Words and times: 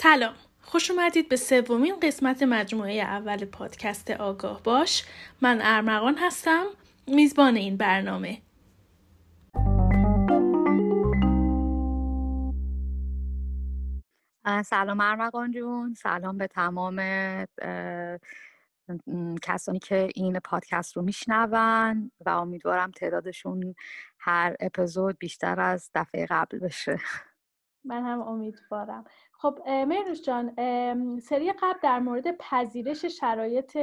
سلام. 0.00 0.34
خوش 0.60 0.90
اومدید 0.90 1.28
به 1.28 1.36
سومین 1.36 2.00
قسمت 2.02 2.42
مجموعه 2.42 2.92
اول 2.92 3.44
پادکست 3.44 4.10
آگاه 4.10 4.62
باش. 4.62 5.04
من 5.42 5.58
ارمغان 5.62 6.18
هستم. 6.18 6.66
میزبان 7.06 7.56
این 7.56 7.76
برنامه. 7.76 8.42
سلام 14.64 15.00
ارمغان 15.00 15.52
جون. 15.52 15.94
سلام 15.94 16.38
به 16.38 16.46
تمام 16.46 16.96
کسانی 19.42 19.78
که 19.78 20.08
این 20.14 20.38
پادکست 20.38 20.96
رو 20.96 21.02
میشنون 21.02 22.10
و 22.26 22.28
امیدوارم 22.30 22.90
تعدادشون 22.90 23.74
هر 24.18 24.56
اپیزود 24.60 25.18
بیشتر 25.18 25.60
از 25.60 25.90
دفعه 25.94 26.26
قبل 26.26 26.58
بشه. 26.58 27.00
من 27.84 28.02
هم 28.02 28.20
امیدوارم. 28.20 29.04
خب 29.32 29.58
مهروش 29.68 30.22
جان 30.22 30.54
سری 31.20 31.52
قبل 31.52 31.78
در 31.82 31.98
مورد 31.98 32.36
پذیرش 32.36 33.04
شرایط 33.04 33.78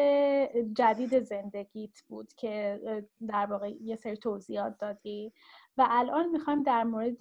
جدید 0.73 1.19
زندگیت 1.19 2.01
بود 2.07 2.33
که 2.33 2.81
در 3.27 3.45
واقع 3.45 3.69
یه 3.69 3.95
سری 3.95 4.17
توضیحات 4.17 4.77
دادی 4.77 5.33
و 5.77 5.87
الان 5.89 6.29
می‌خوایم 6.29 6.63
در 6.63 6.83
مورد 6.83 7.17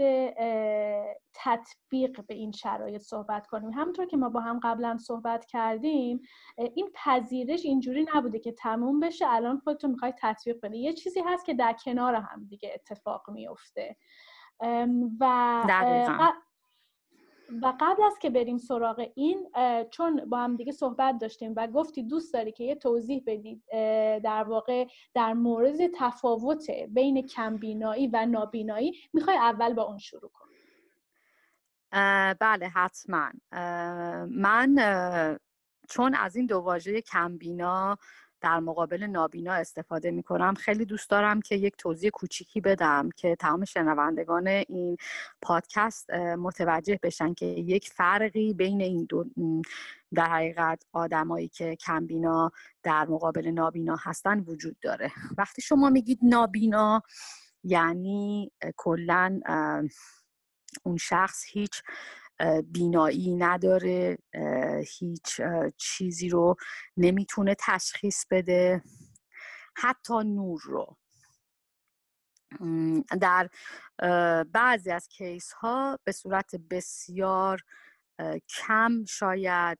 تطبیق 1.34 2.26
به 2.26 2.34
این 2.34 2.52
شرایط 2.52 3.02
صحبت 3.02 3.46
کنیم. 3.46 3.70
همونطور 3.70 4.06
که 4.06 4.16
ما 4.16 4.28
با 4.28 4.40
هم 4.40 4.60
قبلا 4.62 4.98
صحبت 4.98 5.44
کردیم 5.46 6.20
این 6.56 6.90
پذیرش 6.94 7.64
اینجوری 7.64 8.06
نبوده 8.14 8.38
که 8.38 8.52
تموم 8.52 9.00
بشه 9.00 9.26
الان 9.28 9.58
خودتون 9.58 9.90
می‌خوای 9.90 10.12
تطبیق 10.18 10.60
بدی. 10.62 10.78
یه 10.78 10.92
چیزی 10.92 11.20
هست 11.20 11.46
که 11.46 11.54
در 11.54 11.76
کنار 11.84 12.14
هم 12.14 12.44
دیگه 12.48 12.72
اتفاق 12.74 13.30
میفته 13.30 13.96
و 15.20 15.62
و 17.62 17.72
قبل 17.80 18.02
از 18.02 18.18
که 18.18 18.30
بریم 18.30 18.58
سراغ 18.58 19.10
این 19.14 19.50
چون 19.90 20.24
با 20.24 20.38
هم 20.38 20.56
دیگه 20.56 20.72
صحبت 20.72 21.18
داشتیم 21.18 21.54
و 21.56 21.66
گفتی 21.66 22.02
دوست 22.02 22.34
داری 22.34 22.52
که 22.52 22.64
یه 22.64 22.74
توضیح 22.74 23.22
بدید 23.26 23.62
در 24.24 24.44
واقع 24.44 24.86
در 25.14 25.32
مورد 25.34 25.76
تفاوت 25.94 26.70
بین 26.70 27.26
کمبینایی 27.26 28.06
و 28.06 28.26
نابینایی 28.26 28.92
می‌خوای 29.12 29.36
اول 29.36 29.74
با 29.74 29.82
اون 29.82 29.98
شروع 29.98 30.30
کن. 30.34 30.48
بله 32.40 32.68
حتما. 32.68 33.30
من 34.30 34.76
چون 35.88 36.14
از 36.14 36.36
این 36.36 36.46
دو 36.46 36.58
واژه 36.58 37.00
کمبینا 37.00 37.98
در 38.44 38.60
مقابل 38.60 39.04
نابینا 39.06 39.52
استفاده 39.52 40.10
می 40.10 40.22
کنم 40.22 40.54
خیلی 40.54 40.84
دوست 40.84 41.10
دارم 41.10 41.40
که 41.40 41.54
یک 41.54 41.74
توضیح 41.78 42.10
کوچیکی 42.10 42.60
بدم 42.60 43.08
که 43.16 43.36
تمام 43.36 43.64
شنوندگان 43.64 44.46
این 44.46 44.96
پادکست 45.42 46.10
متوجه 46.14 46.98
بشن 47.02 47.34
که 47.34 47.46
یک 47.46 47.88
فرقی 47.88 48.54
بین 48.54 48.80
این 48.80 49.06
دو 49.08 49.24
در 50.14 50.28
حقیقت 50.28 50.82
آدمایی 50.92 51.48
که 51.48 51.76
کمبینا 51.76 52.50
در 52.82 53.06
مقابل 53.06 53.50
نابینا 53.50 53.96
هستن 54.00 54.40
وجود 54.40 54.76
داره. 54.80 55.12
وقتی 55.38 55.62
شما 55.62 55.90
میگید 55.90 56.18
نابینا 56.22 57.02
یعنی 57.62 58.52
کلا 58.76 59.40
اون 60.82 60.96
شخص 60.96 61.44
هیچ 61.48 61.82
بینایی 62.66 63.34
نداره 63.34 64.18
هیچ 64.98 65.40
چیزی 65.76 66.28
رو 66.28 66.56
نمی‌تونه 66.96 67.56
تشخیص 67.58 68.24
بده. 68.30 68.82
حتی 69.76 70.14
نور 70.14 70.60
رو. 70.64 70.96
در 73.20 73.50
بعضی 74.52 74.90
از 74.90 75.08
کیس 75.08 75.52
ها 75.52 75.98
به 76.04 76.12
صورت 76.12 76.56
بسیار 76.56 77.60
کم 78.48 79.04
شاید 79.04 79.78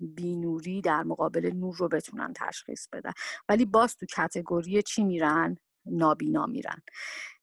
بینوری 0.00 0.80
در 0.80 1.02
مقابل 1.02 1.50
نور 1.54 1.76
رو 1.76 1.88
بتونن 1.88 2.32
تشخیص 2.36 2.88
بدن. 2.92 3.12
ولی 3.48 3.64
باز 3.64 3.96
تو 3.96 4.06
کتگوری 4.06 4.82
چی 4.82 5.04
میرن؟ 5.04 5.56
نابینا 5.86 6.46
میرن. 6.46 6.82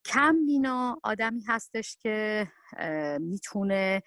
کم 0.05 0.45
بینا 0.45 0.99
آدمی 1.03 1.41
هستش 1.41 1.97
که 1.97 2.47
می‌تونه 3.19 4.01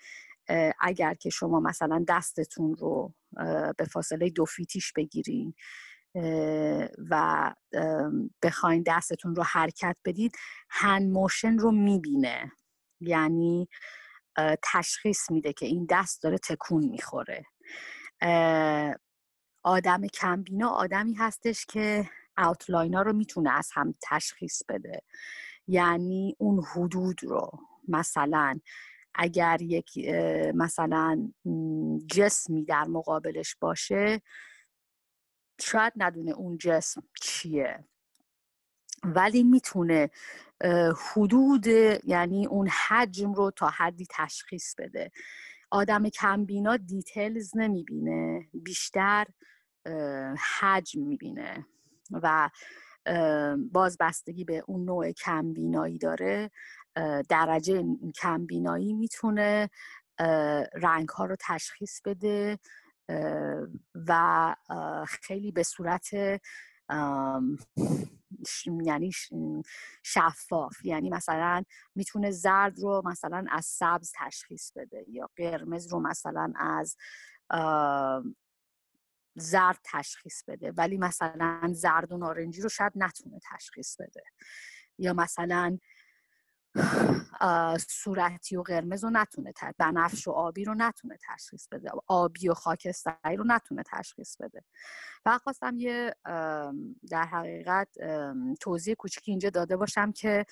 اگر 0.80 1.14
که 1.14 1.30
شما 1.30 1.60
مثلا 1.60 2.04
دستتون 2.08 2.74
رو 2.74 3.14
به 3.78 3.84
فاصله 3.92 4.30
دو 4.30 4.44
فیتیش 4.44 4.92
بگیرین 4.92 5.54
و 7.10 7.54
بخواین 8.42 8.84
دستتون 8.86 9.34
رو 9.34 9.42
حرکت 9.42 9.96
بدید 10.04 10.36
هند 10.70 11.12
موشن 11.12 11.58
رو 11.58 11.70
می‌بینه. 11.70 12.52
یعنی 13.00 13.68
تشخیص 14.62 15.30
میده 15.30 15.52
که 15.52 15.66
این 15.66 15.86
دست 15.90 16.22
داره 16.22 16.38
تکون 16.38 16.84
می‌خوره. 16.84 17.44
آدم 19.62 20.06
کمبینا 20.06 20.68
آدمی 20.68 21.14
هستش 21.14 21.66
که 21.66 22.10
اوتلاین 22.38 22.94
ها 22.94 23.02
رو 23.02 23.12
می‌تونه 23.12 23.50
از 23.52 23.70
هم 23.74 23.94
تشخیص 24.02 24.62
بده. 24.68 25.02
یعنی 25.66 26.36
اون 26.38 26.64
حدود 26.64 27.24
رو. 27.24 27.50
مثلا 27.88 28.60
اگر 29.14 29.62
یک 29.62 29.98
مثلا 30.54 31.32
جسمی 32.06 32.64
در 32.64 32.84
مقابلش 32.84 33.56
باشه 33.60 34.22
شاید 35.60 35.92
ندونه 35.96 36.30
اون 36.30 36.58
جسم 36.58 37.02
چیه. 37.20 37.84
ولی 39.04 39.42
می‌تونه 39.42 40.10
حدود 41.14 41.66
یعنی 42.04 42.46
اون 42.46 42.68
حجم 42.68 43.32
رو 43.32 43.50
تا 43.50 43.68
حدی 43.68 44.06
تشخیص 44.10 44.74
بده. 44.78 45.10
آدم 45.70 46.08
کمبینا 46.08 46.76
دیتیلز 46.76 47.56
نمی‌بینه 47.56 48.48
بیشتر 48.54 49.26
حجم 50.58 51.02
می‌بینه. 51.02 51.66
و 52.10 52.50
باز 53.72 53.96
بستگی 54.00 54.44
به 54.44 54.64
اون 54.66 54.84
نوع 54.84 55.12
کمبینایی 55.12 55.98
داره 55.98 56.50
درجه 57.28 57.84
کمبینایی 58.14 58.92
می‌تونه 58.92 59.70
رنگ 60.74 61.08
ها 61.08 61.24
رو 61.24 61.36
تشخیص 61.40 62.00
بده 62.04 62.58
و 63.94 64.54
خیلی 65.08 65.52
به 65.52 65.62
صورت 65.62 66.08
یعنی 68.84 69.10
شفاف 70.02 70.84
یعنی 70.84 71.10
مثلا 71.10 71.62
می‌تونه 71.94 72.30
زرد 72.30 72.78
رو 72.78 73.02
مثلا 73.04 73.44
از 73.50 73.64
سبز 73.64 74.12
تشخیص 74.14 74.72
بده 74.76 75.04
یا 75.08 75.30
قرمز 75.36 75.92
رو 75.92 76.00
مثلا 76.00 76.52
از 76.56 76.96
زرد 79.36 79.78
تشخیص 79.84 80.44
بده 80.48 80.72
ولی 80.72 80.98
مثلا 80.98 81.70
زرد 81.72 82.12
و 82.12 82.16
نارنجی 82.16 82.62
رو 82.62 82.68
شاید 82.68 82.92
نتونه 82.96 83.40
تشخیص 83.52 83.96
بده. 84.00 84.22
یا 84.98 85.12
مثلا 85.12 85.78
صورتی 87.88 88.56
و 88.56 88.62
قرمز 88.62 89.04
رو 89.04 89.10
نتونه 89.10 89.52
بنفش 89.78 90.28
و 90.28 90.30
آبی 90.30 90.64
رو 90.64 90.74
نتونه 90.74 91.18
تشخیص 91.28 91.68
بده 91.68 91.90
آبی 92.06 92.48
و 92.48 92.54
خاکستری 92.54 93.36
رو 93.36 93.44
نتونه 93.46 93.82
تشخیص 93.92 94.36
بده. 94.36 94.64
و 95.26 95.38
خواستم 95.38 95.74
یه 95.78 96.14
در 97.10 97.24
حقیقت 97.32 97.88
توضیح 98.60 98.94
کوچیکی 98.94 99.30
اینجا 99.30 99.50
داده 99.50 99.76
باشم 99.76 100.12
که 100.12 100.46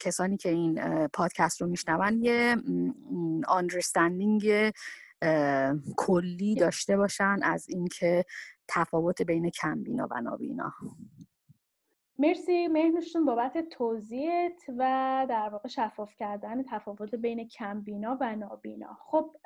کسانی 0.00 0.36
که 0.36 0.48
این 0.48 1.06
پادکست 1.08 1.60
رو 1.60 1.68
میشنون 1.68 2.22
یه 2.22 2.56
آندرستندینگ 3.46 4.72
کلی 5.96 6.54
داشته 6.54 6.96
باشن 6.96 7.38
از 7.42 7.66
اینکه 7.68 8.24
تفاوت 8.68 9.22
بین 9.22 9.50
کمبینا 9.50 10.08
و 10.10 10.20
نابینا 10.20 10.72
مرسی. 12.18 12.68
مهنوشتون 12.68 13.24
بابت 13.24 13.68
توضیحت 13.68 14.62
و 14.68 15.26
در 15.28 15.48
واقع 15.48 15.68
شفاف 15.68 16.14
کردن 16.16 16.62
تفاوت 16.62 17.14
بین 17.14 17.48
کمبینا 17.48 18.18
و 18.20 18.36
نابینا 18.36 18.98
خب 19.00 19.36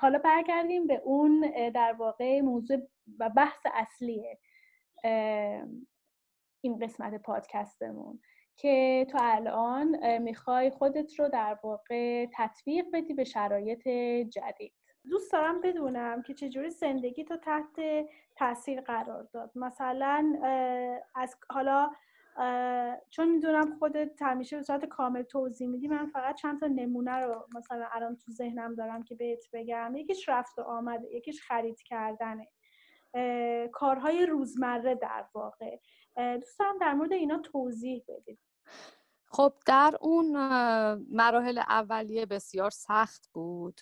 حالا 0.00 0.18
برگردیم 0.18 0.86
به 0.86 1.02
اون 1.04 1.52
در 1.74 1.92
واقع 1.98 2.40
موضوع 2.40 2.78
و 3.18 3.30
بحث 3.30 3.66
اصلی 3.74 4.26
این 6.60 6.78
قسمت 6.78 7.22
پادکستمون 7.22 8.20
که 8.56 9.06
تو 9.10 9.18
الان 9.20 10.18
می‌خوای 10.18 10.70
خودت 10.70 11.18
رو 11.18 11.28
در 11.28 11.58
واقع 11.64 12.26
تطبیق 12.34 12.84
بدی 12.92 13.14
به 13.14 13.24
شرایط 13.24 13.88
جدید. 14.28 14.79
دوست 15.10 15.32
دارم 15.32 15.60
بدونم 15.60 16.22
که 16.22 16.34
چجوری 16.34 16.70
زندگی 16.70 17.24
تو 17.24 17.36
تحت 17.36 17.80
تاثیر 18.36 18.80
قرار 18.80 19.28
داد. 19.32 19.52
مثلا 19.54 20.40
از 21.14 21.36
حالا 21.50 21.90
چون 23.10 23.28
می‌دونم 23.28 23.78
خودت 23.78 24.22
همیشه 24.22 24.56
به 24.56 24.62
صورت 24.62 24.84
کامل 24.84 25.22
توضیح 25.22 25.68
میدی 25.68 25.88
من 25.88 26.06
فقط 26.06 26.34
چند 26.34 26.60
تا 26.60 26.66
نمونه 26.66 27.16
رو 27.16 27.46
مثلا 27.56 27.86
الان 27.92 28.16
تو 28.16 28.32
ذهنم 28.32 28.74
دارم 28.74 29.02
که 29.02 29.14
بهت 29.14 29.44
بگم. 29.52 29.96
یکیش 29.96 30.28
رفت 30.28 30.58
و 30.58 30.62
آمده 30.62 31.14
یکیش 31.14 31.42
خرید 31.42 31.82
کردنه. 31.82 32.48
کارهای 33.72 34.26
روزمره 34.26 34.94
در 34.94 35.24
واقع. 35.34 35.78
دوست 36.16 36.60
در 36.80 36.94
مورد 36.94 37.12
اینا 37.12 37.38
توضیح 37.38 38.04
بدید 38.08 38.38
خب 39.26 39.52
در 39.66 39.98
اون 40.00 40.32
مراحل 41.10 41.58
اولیه 41.58 42.26
بسیار 42.26 42.70
سخت 42.70 43.30
بود. 43.32 43.80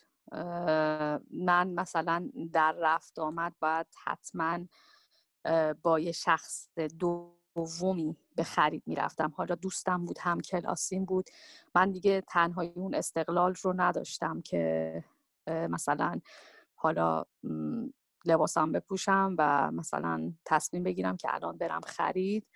من 1.31 1.71
مثلا 1.75 2.31
در 2.53 2.73
رفت 2.73 3.19
آمد 3.19 3.55
باید 3.61 3.87
حتما 4.05 4.59
با 5.83 6.01
یه 6.01 6.13
شخص 6.13 6.69
دومی 6.99 8.17
به 8.37 8.45
خرید 8.45 8.83
می‌رفتم. 8.87 9.33
حالا 9.37 9.55
دوستم 9.55 10.05
بود 10.05 10.19
هم 10.21 10.41
کلاسیم 10.41 11.05
بود. 11.05 11.31
من 11.75 11.91
دیگه 11.91 12.21
تنهایی 12.21 12.73
اون 12.75 12.95
استقلال 12.95 13.55
رو 13.63 13.75
نداشتم 13.77 14.41
که 14.41 15.05
مثلا 15.47 16.21
حالا 16.75 17.25
لباسم 18.25 18.73
بپوشم 18.73 19.35
و 19.39 19.71
مثلا 19.71 20.33
تصمیم 20.45 20.83
بگیرم 20.83 21.17
که 21.17 21.35
الان 21.35 21.59
برم 21.59 21.81
خرید 21.81 22.47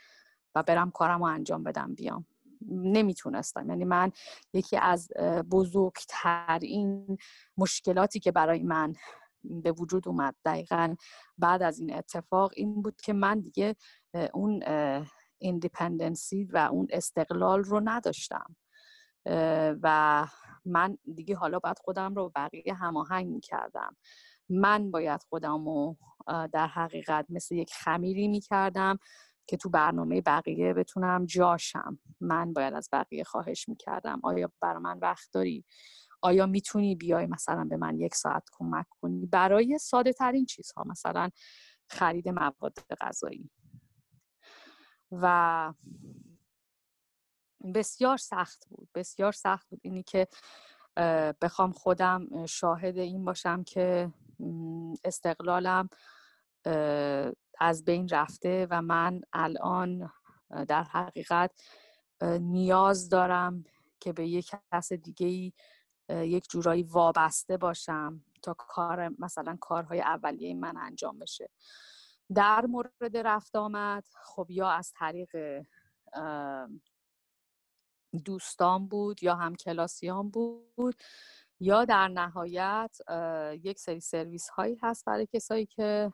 و 0.54 0.62
برم 0.62 0.90
کارم 0.90 1.18
رو 1.18 1.24
انجام 1.24 1.62
بدم 1.62 1.94
بیام. 1.94 2.26
نمی‌تونستم. 2.68 3.68
یعنی 3.68 3.84
من 3.84 4.12
یکی 4.52 4.76
از 4.76 5.08
بزرگترین 5.50 7.18
مشکلاتی 7.56 8.20
که 8.20 8.32
برای 8.32 8.62
من 8.62 8.92
به 9.44 9.72
وجود 9.72 10.08
اومد 10.08 10.34
دقیقا 10.44 10.94
بعد 11.38 11.62
از 11.62 11.78
این 11.78 11.94
اتفاق 11.94 12.52
این 12.56 12.82
بود 12.82 13.00
که 13.00 13.12
من 13.12 13.40
دیگه 13.40 13.76
اون 14.34 14.62
ایندیپندنسی 15.38 16.44
و 16.44 16.68
اون 16.72 16.86
استقلال 16.90 17.64
رو 17.64 17.80
نداشتم. 17.84 18.56
و 19.82 20.26
من 20.64 20.98
دیگه 21.14 21.36
حالا 21.36 21.58
باید 21.58 21.78
خودم 21.78 22.14
رو 22.14 22.32
بقیه 22.34 22.74
هماهنگ 22.74 23.26
می‌کردم. 23.26 23.96
من 24.48 24.90
باید 24.90 25.22
خودم 25.22 25.64
رو 25.64 25.96
در 26.52 26.66
حقیقت 26.66 27.26
مثل 27.28 27.54
یک 27.54 27.74
خمیری 27.74 28.28
می‌کردم. 28.28 28.98
که 29.46 29.56
تو 29.56 29.68
برنامه 29.68 30.20
بقیه 30.20 30.74
بتونم 30.74 31.26
جاشم. 31.26 31.98
من 32.20 32.52
باید 32.52 32.74
از 32.74 32.88
بقیه 32.92 33.24
خواهش 33.24 33.68
می‌کردم. 33.68 34.20
آیا 34.22 34.52
برای 34.60 34.82
من 34.82 34.98
وقت 34.98 35.32
داری؟ 35.32 35.64
آیا 36.22 36.46
می‌تونی 36.46 36.94
بیای 36.94 37.26
مثلا 37.26 37.64
به 37.64 37.76
من 37.76 37.98
یک 38.00 38.14
ساعت 38.14 38.48
کمک 38.52 38.86
کنی؟ 39.00 39.26
برای 39.26 39.78
ساده 39.78 40.12
ترین 40.12 40.46
چیزها 40.46 40.84
مثلا 40.86 41.30
خرید 41.90 42.28
مواد 42.28 42.78
غذایی. 43.00 43.50
و 45.12 45.72
بسیار 47.74 48.16
سخت 48.16 48.68
بود. 48.68 48.88
بسیار 48.94 49.32
سخت 49.32 49.68
بود. 49.70 49.80
اینی 49.82 50.02
که 50.02 50.28
بخوام 51.42 51.72
خودم 51.72 52.46
شاهد 52.46 52.98
این 52.98 53.24
باشم 53.24 53.64
که 53.64 54.12
استقلالم 55.04 55.88
از 57.60 57.84
بین 57.84 58.08
رفته 58.08 58.66
و 58.70 58.82
من 58.82 59.20
الان 59.32 60.10
در 60.68 60.82
حقیقت 60.82 61.50
نیاز 62.40 63.08
دارم 63.08 63.64
که 64.00 64.12
به 64.12 64.28
یک 64.28 64.56
کس 64.72 64.92
دیگه 64.92 65.26
ای 65.26 65.52
یک 66.08 66.48
جورایی 66.50 66.82
وابسته 66.82 67.56
باشم 67.56 68.24
تا 68.42 68.54
کار 68.54 69.08
مثلا 69.18 69.56
کارهای 69.60 70.00
اولیه 70.00 70.54
من 70.54 70.76
انجام 70.76 71.18
بشه. 71.18 71.50
در 72.34 72.66
مورد 72.66 73.16
رفت 73.16 73.56
آمد 73.56 74.04
خب 74.24 74.46
یا 74.50 74.70
از 74.70 74.92
طریق 74.96 75.62
دوستان 78.24 78.88
بود 78.88 79.22
یا 79.22 79.34
هم 79.34 79.54
کلاسیان 79.54 80.30
بود 80.30 80.94
یا 81.60 81.84
در 81.84 82.08
نهایت 82.08 82.96
یک 83.62 83.78
سری 83.78 84.00
سرویس 84.00 84.48
هایی 84.48 84.78
هست 84.82 85.04
برای 85.04 85.26
کسایی 85.26 85.66
که 85.66 86.12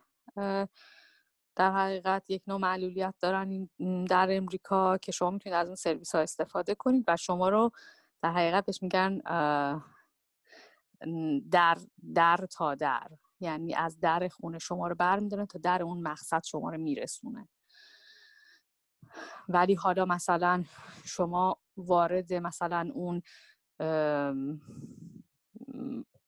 در 1.59 1.73
حقیقت 1.73 2.31
یک 2.31 2.43
نوع 2.47 2.61
معلولیت 2.61 3.15
دارن 3.21 3.69
در 4.09 4.29
امریکا 4.31 4.99
که 4.99 5.13
شما 5.13 5.31
می‌تونید 5.31 5.57
از 5.57 5.67
اون 5.67 5.77
سرویس 5.77 6.15
ها 6.15 6.21
استفاده 6.21 6.75
کنید 6.75 7.05
و 7.09 7.17
شما 7.17 7.49
رو 7.49 7.71
در 8.23 8.33
حقیقت 8.33 8.67
بهش 8.67 8.83
میگن 8.83 9.19
در 11.51 11.79
در 12.15 12.47
تا 12.51 12.75
در. 12.75 13.09
یعنی 13.41 13.75
از 13.75 14.01
در 14.01 14.29
خونه 14.29 14.59
شما 14.59 14.89
رو 14.89 14.95
برمیدارن 14.95 15.47
تا 15.47 15.59
در 15.59 15.83
اون 15.83 16.01
مقصد 16.03 16.45
شما 16.45 16.71
رو 16.71 16.79
میرسونه. 16.79 17.49
ولی 19.49 19.75
حالا 19.75 20.05
مثلا 20.05 20.65
شما 21.05 21.59
وارد 21.77 22.35
مثلا 22.35 22.91
اون 22.95 23.23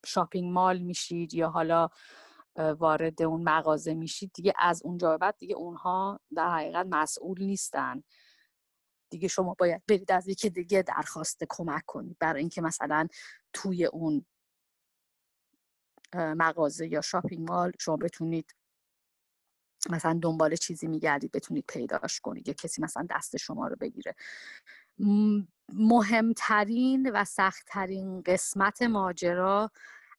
شاپینگ 0.06 0.52
مال 0.52 0.78
میشید 0.78 1.34
یا 1.34 1.50
حالا 1.50 1.88
وارد 2.78 3.22
اون 3.22 3.42
مغازه 3.42 3.94
میشید 3.94 4.30
دیگه 4.34 4.52
از 4.58 4.82
اونجا 4.84 5.18
بعد 5.18 5.36
دیگه 5.38 5.54
اونها 5.54 6.20
در 6.34 6.50
حقیقت 6.50 6.86
مسئول 6.90 7.42
نیستن. 7.42 8.02
دیگه 9.10 9.28
شما 9.28 9.54
باید 9.58 9.82
برید 9.88 10.12
از 10.12 10.28
یکی 10.28 10.50
دیگه 10.50 10.82
درخواست 10.82 11.44
کمک 11.48 11.82
کنید 11.86 12.16
برای 12.18 12.40
اینکه 12.40 12.62
مثلا 12.62 13.08
توی 13.52 13.84
اون 13.84 14.26
مغازه 16.14 16.88
یا 16.88 17.00
شاپینگ 17.00 17.48
مال 17.50 17.72
شما 17.80 17.96
بتونید 17.96 18.54
مثلا 19.90 20.18
دنبال 20.22 20.56
چیزی 20.56 20.86
میگردید 20.86 21.32
بتونید 21.32 21.64
پیداش 21.68 22.20
کنید 22.20 22.48
یا 22.48 22.54
کسی 22.54 22.82
مثلا 22.82 23.06
دست 23.10 23.36
شما 23.36 23.68
رو 23.68 23.76
بگیره. 23.76 24.14
مهمترین 25.72 27.10
و 27.10 27.24
سختترین 27.24 28.22
قسمت 28.22 28.82
ماجرا 28.82 29.70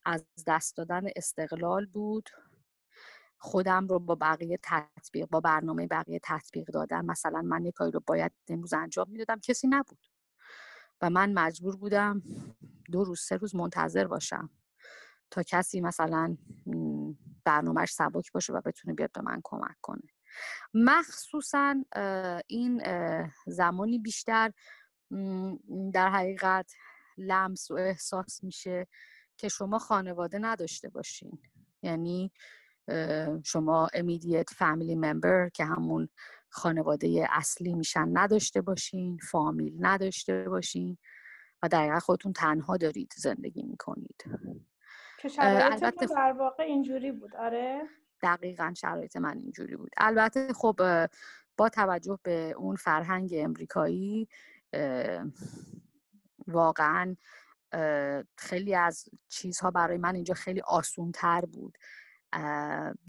از 0.05 0.25
دست 0.47 0.77
دادن 0.77 1.03
استقلال 1.15 1.85
بود. 1.85 2.29
خودم 3.37 3.87
رو 3.87 3.99
با 3.99 4.15
بقیه 4.15 4.59
تطبیق 4.63 5.29
با 5.29 5.39
برنامه 5.39 5.87
بقیه 5.87 6.19
تطبیق 6.23 6.67
دادم 6.67 7.05
مثلا 7.05 7.41
من 7.41 7.65
یک 7.65 7.73
کاری 7.73 7.91
رو 7.91 7.99
باید 8.07 8.31
امروز 8.47 8.73
انجام 8.73 9.09
می‌دادم 9.09 9.39
کسی 9.39 9.67
نبود. 9.67 10.05
و 11.01 11.09
من 11.09 11.33
مجبور 11.33 11.75
بودم 11.75 12.21
دو 12.91 13.03
روز 13.03 13.21
سه 13.21 13.37
روز 13.37 13.55
منتظر 13.55 14.07
باشم 14.07 14.49
تا 15.31 15.43
کسی 15.43 15.81
مثلا 15.81 16.37
برنامهش 17.45 17.91
سبک 17.91 18.31
باشه 18.31 18.53
و 18.53 18.61
بتونه 18.61 18.93
بیاد 18.93 19.11
به 19.11 19.21
من 19.21 19.41
کمک 19.43 19.75
کنه. 19.81 20.09
مخصوصا 20.73 21.75
این 22.47 22.83
زمانی 23.47 23.99
بیشتر 23.99 24.51
در 25.93 26.09
حقیقت 26.09 26.71
لمس 27.17 27.71
و 27.71 27.73
احساس 27.73 28.43
میشه. 28.43 28.87
که 29.41 29.49
شما 29.49 29.79
خانواده 29.79 30.39
نداشته 30.39 30.89
باشین. 30.89 31.39
یعنی 31.81 32.31
شما 33.43 33.87
immediate 33.93 34.53
family 34.53 34.95
member 35.03 35.51
که 35.53 35.65
همون 35.65 36.09
خانواده 36.49 37.27
اصلی 37.29 37.75
میشن 37.75 38.09
نداشته 38.13 38.61
باشین 38.61 39.17
فامیل 39.31 39.73
نداشته 39.79 40.49
باشین 40.49 40.97
و 41.63 41.67
دقیقا 41.67 41.99
خودتون 41.99 42.33
تنها 42.33 42.77
دارید 42.77 43.13
زندگی 43.17 43.63
می‌کنید. 43.63 44.23
که 45.19 45.27
شرایط 45.27 46.11
در 46.11 46.35
واقع 46.39 46.63
اینجوری 46.63 47.11
بود. 47.11 47.35
آره. 47.35 47.81
دقیقا 48.21 48.73
شرایط 48.77 49.17
من 49.17 49.37
اینجوری 49.37 49.75
بود. 49.75 49.91
البته 49.97 50.53
خب 50.53 50.75
با 51.57 51.69
توجه 51.69 52.19
به 52.23 52.53
اون 52.57 52.75
فرهنگ 52.75 53.33
امریکایی 53.37 54.27
واقعا 56.47 57.15
خیلی 58.37 58.75
از 58.75 59.09
چیزها 59.29 59.71
برای 59.71 59.97
من 59.97 60.15
اینجا 60.15 60.33
خیلی 60.33 60.61
آسون 60.61 61.11
تر 61.11 61.45
بود 61.45 61.77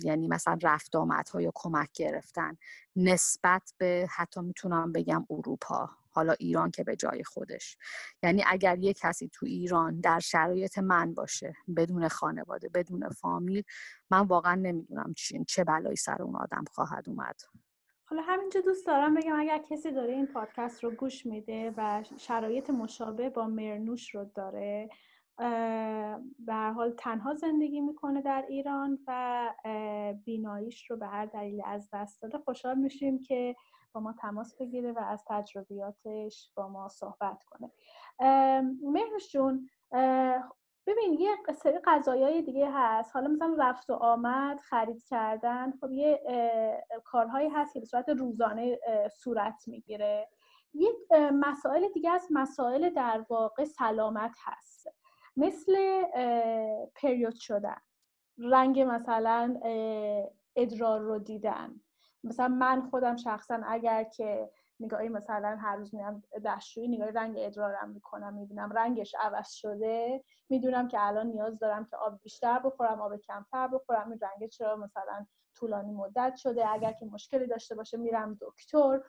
یعنی 0.05 0.29
مثلا 0.29 0.59
رفت 0.63 0.97
آمدها 0.97 1.41
یا 1.41 1.53
کمک 1.55 1.91
گرفتن. 1.95 2.57
نسبت 2.97 3.75
به 3.79 4.09
حتی 4.11 4.41
می‌تونم 4.41 4.93
بگم 4.93 5.27
اروپا. 5.31 5.91
حالا 6.11 6.33
ایران 6.33 6.71
که 6.71 6.85
به 6.85 6.97
جای 6.97 7.25
خودش. 7.25 7.77
یعنی 8.23 8.45
اگر 8.47 8.79
یه 8.79 8.93
کسی 8.95 9.29
تو 9.33 9.47
ایران 9.47 10.01
در 10.01 10.19
شرایط 10.21 10.79
من 10.79 11.15
باشه 11.15 11.55
بدون 11.77 12.09
خانواده 12.09 12.69
بدون 12.69 13.09
فامیل 13.09 13.65
من 14.11 14.21
واقعا 14.27 14.55
نمی‌دونم 14.55 15.15
چه 15.49 15.65
بلایی 15.65 15.97
سر 15.97 16.23
اون 16.23 16.37
آدم 16.37 16.65
خواهد 16.73 17.09
اومد. 17.09 17.41
حالا 18.13 18.23
همینجا 18.23 18.61
دوست 18.61 18.87
دارم 18.87 19.15
بگم 19.15 19.41
اگر 19.41 19.59
کسی 19.59 19.91
داره 19.91 20.13
این 20.13 20.27
پادکست 20.27 20.85
رو 20.85 20.91
گوش 20.91 21.27
میده 21.27 21.75
و 21.77 22.03
شرایط 22.19 22.71
مشابه 22.71 23.31
با 23.31 23.47
مرنوش 23.47 24.15
رو 24.15 24.25
داره 24.35 24.89
به 26.39 26.53
هر 26.55 26.71
حال 26.71 26.91
تنها 26.91 27.35
زندگی 27.35 27.81
می‌کنه 27.81 28.23
در 28.23 28.45
ایران 28.49 28.99
و 29.07 29.49
بیناییش 30.25 30.91
رو 30.91 30.97
به 30.97 31.07
هر 31.07 31.27
دلیل 31.27 31.63
از 31.65 31.89
دست 31.93 32.23
داده 32.23 32.39
خوشحال 32.39 32.79
میشیم 32.79 33.21
که 33.21 33.57
با 33.93 34.01
ما 34.01 34.13
تماس 34.13 34.57
بگیره 34.57 34.93
و 34.93 34.99
از 34.99 35.25
تجربیاتش 35.29 36.53
با 36.57 36.69
ما 36.69 36.89
صحبت 36.89 37.45
کنه. 37.45 37.71
مهرش 38.83 39.33
جون 39.33 39.69
ببین 40.87 41.13
یه 41.21 41.31
سری 41.55 41.79
غذایای 41.79 42.43
دیگه 42.43 42.71
هست. 42.73 43.11
حالا 43.15 43.29
مثلا 43.29 43.57
رفت 43.59 43.91
و 43.91 43.95
آمد 43.95 44.61
خرید 44.61 45.05
کردن 45.05 45.73
خب 45.81 45.91
یه 45.91 46.23
کارهایی 47.05 47.49
هست 47.49 47.75
که 47.75 47.81
به 47.81 47.87
صورت 47.87 48.09
روزانه 48.09 48.79
صورت 49.19 49.65
می‌گیره. 49.67 50.29
یک 50.75 50.97
مسائل 51.33 51.89
دیگه 51.89 52.11
از 52.11 52.29
مسائل 52.31 52.91
در 52.91 53.25
واقع 53.29 53.65
سلامت 53.65 54.35
هست. 54.45 54.89
مثل 55.37 56.03
پریود 56.95 57.35
شدن. 57.35 57.81
رنگ 58.39 58.81
مثلا 58.81 59.61
ادرار 60.57 61.01
رو 61.01 61.19
دیدن. 61.19 61.81
مثلا 62.25 62.49
من 62.49 62.83
خودم 62.91 63.17
شخصا 63.17 63.61
اگر 63.67 64.05
که 64.05 64.51
نگاهی 64.83 65.09
مثلا 65.09 65.57
هر 65.61 65.77
روز 65.77 65.95
میرم 65.95 66.23
دستشویی 66.45 66.89
نگاه 66.89 67.09
رنگ 67.09 67.37
ادرارم 67.39 67.91
می‌کنم 67.91 68.35
می‌بینم 68.35 68.73
رنگش 68.73 69.15
عوض 69.21 69.51
شده. 69.51 70.25
می‌دونم 70.49 70.89
که 70.89 71.07
الان 71.07 71.27
نیاز 71.27 71.59
دارم 71.59 71.85
که 71.85 71.97
آب 71.97 72.21
بیشتر 72.23 72.59
بخورم 72.59 73.01
آب 73.01 73.17
کمتر 73.17 73.69
بخورم. 73.69 74.11
این 74.11 74.21
رنگ 74.23 74.49
چرا 74.49 74.77
مثلا 74.77 75.27
طولانی 75.57 75.93
مدت 75.93 76.37
شده؟ 76.37 76.73
اگر 76.73 76.93
که 76.93 77.07
مشکلی 77.07 77.47
داشته 77.47 77.75
باشه 77.75 77.97
میرم 77.97 78.39
دکتر. 78.41 79.01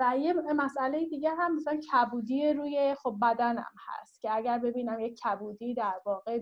و 0.00 0.18
یه 0.18 0.32
مسئله 0.32 1.04
دیگه 1.04 1.30
هم 1.30 1.56
مثلا 1.56 1.80
کبودی 1.92 2.52
روی 2.52 2.94
خب 2.94 3.16
بدنم 3.22 3.72
هست 3.88 4.20
که 4.20 4.36
اگر 4.36 4.58
ببینم 4.58 5.00
یک 5.00 5.20
کبودی 5.24 5.74
در 5.74 6.00
واقع 6.04 6.40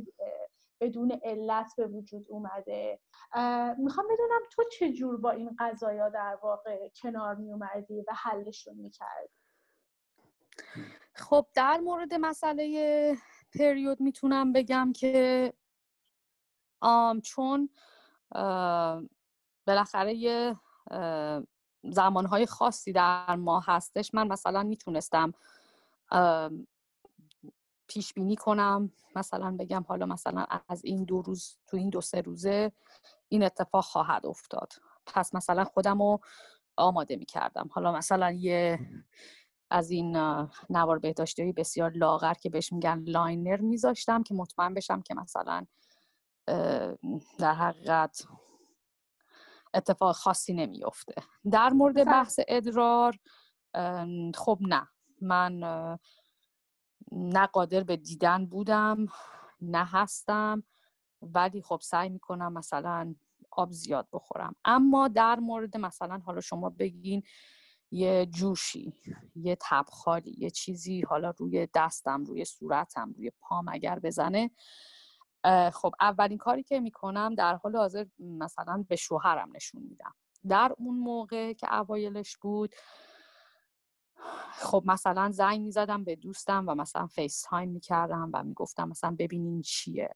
بدون 0.83 1.19
علت 1.25 1.73
به 1.77 1.87
وجود 1.87 2.27
اومده. 2.29 3.01
می‌خوام 3.79 4.07
بدونم 4.11 4.41
تو 4.51 4.65
چه 4.79 4.93
جور 4.93 5.17
با 5.17 5.31
این 5.31 5.57
قضایا 5.59 6.09
در 6.09 6.39
واقع 6.43 6.89
کنار 7.03 7.35
می 7.35 7.53
اومدی 7.53 8.01
و 8.01 8.13
حلشون 8.15 8.75
می‌کردی؟ 8.75 9.33
خب 11.15 11.47
در 11.55 11.81
مورد 11.81 12.15
مسئله 12.15 13.17
پریود 13.59 14.01
می‌تونم 14.01 14.53
بگم 14.53 14.93
که 14.97 15.53
آم 16.81 17.21
چون 17.21 17.69
بالاخره 19.67 20.15
یه 20.15 20.57
زمانهای 21.85 22.47
خاصی 22.47 22.93
در 22.93 23.37
ماه 23.37 23.65
هستش 23.67 24.15
من 24.15 24.29
مثلا 24.29 24.63
می‌تونستم 24.63 25.33
پیش 27.93 28.15
بینی 28.15 28.37
کنم 28.37 28.93
مثلا 29.17 29.57
بگم 29.59 29.85
حالا 29.89 30.07
مثلا 30.07 30.47
از 30.69 30.85
این 30.85 31.05
دو 31.05 31.23
روز 31.23 31.57
تو 31.67 31.77
این 31.77 31.91
دو 31.91 32.01
سه 32.01 32.21
روزه 32.21 32.73
این 33.29 33.43
اتفاق 33.43 33.85
خواهد 33.85 34.27
افتاد. 34.27 34.73
پس 35.07 35.35
مثلا 35.35 35.65
خودم 35.65 36.03
رو 36.03 36.21
آماده 36.77 37.17
می 37.17 37.27
کردم 37.27 37.69
حالا 37.73 37.93
مثلا 37.93 38.31
یه 38.31 38.79
از 39.71 39.91
این 39.91 40.17
نوار 40.71 40.99
بهداشتی 40.99 41.53
بسیار 41.53 41.91
لاغر 41.91 42.35
که 42.35 42.51
بهش 42.51 42.73
میگن 42.73 43.05
liner 43.07 43.61
میذاشتم 43.61 44.23
که 44.23 44.35
مطمئن 44.35 44.75
بشم 44.75 45.03
که 45.03 45.15
مثلا 45.15 45.67
در 47.39 47.55
حقیقت 47.55 48.27
اتفاق 49.75 50.17
خاصی 50.17 50.53
نمیفته 50.55 51.15
در 51.51 51.69
مورد 51.69 52.05
بحث 52.05 52.41
ادرار 52.49 53.19
خب 54.35 54.59
نه. 54.61 54.89
من 55.21 55.63
نه 57.17 57.47
قادر 57.47 57.83
به 57.83 57.97
دیدن 57.97 58.47
بودم 58.47 59.07
نه 59.61 59.85
هستم 59.85 60.63
ولی 61.23 61.63
خب 61.63 61.81
سعی 61.83 62.09
می‌کنم 62.09 62.53
مثلا 62.53 63.15
آب 63.51 63.73
زیاد 63.73 64.09
بخورم. 64.13 64.55
اما 64.65 65.09
در 65.09 65.39
مورد 65.39 65.77
مثلا 65.77 66.19
حالا 66.19 66.41
شما 66.41 66.71
بگین 66.71 67.23
یه 67.91 68.27
جوشی 68.27 68.95
یه 69.37 69.57
تبخالی 69.61 70.35
یه 70.39 70.51
چیزی 70.51 71.01
حالا 71.01 71.33
روی 71.39 71.69
دستم 71.75 72.25
روی 72.25 72.45
صورتم 72.45 73.13
روی 73.13 73.33
پام 73.41 73.69
اگر 73.69 73.99
بزنه 73.99 74.51
خب 75.73 75.93
اولین 76.01 76.39
کاری 76.39 76.63
که 76.63 76.81
می‌کنم 76.81 77.35
در 77.35 77.55
حال 77.55 77.77
حاضر 77.77 78.07
مثلا 78.19 78.85
به 78.89 78.97
شوهرم 78.97 79.51
نشون 79.55 79.83
میدم. 79.83 80.15
در 80.49 80.75
اون 80.79 80.99
موقع 80.99 81.53
که 81.53 81.75
اوایلش 81.75 82.37
بود 82.37 82.75
خب 84.53 84.83
مثلا 84.87 85.31
زنگ 85.31 85.61
می‌زدم 85.61 86.05
به 86.05 86.17
دوستم 86.17 86.65
و 86.69 86.75
مثلا 86.75 87.07
FaceTime 87.07 87.69
می‌کردم 87.69 88.31
و 88.35 88.43
می‌گفتم 88.43 88.89
مثلا 88.89 89.17
ببینین 89.19 89.63
چیه. 89.63 90.15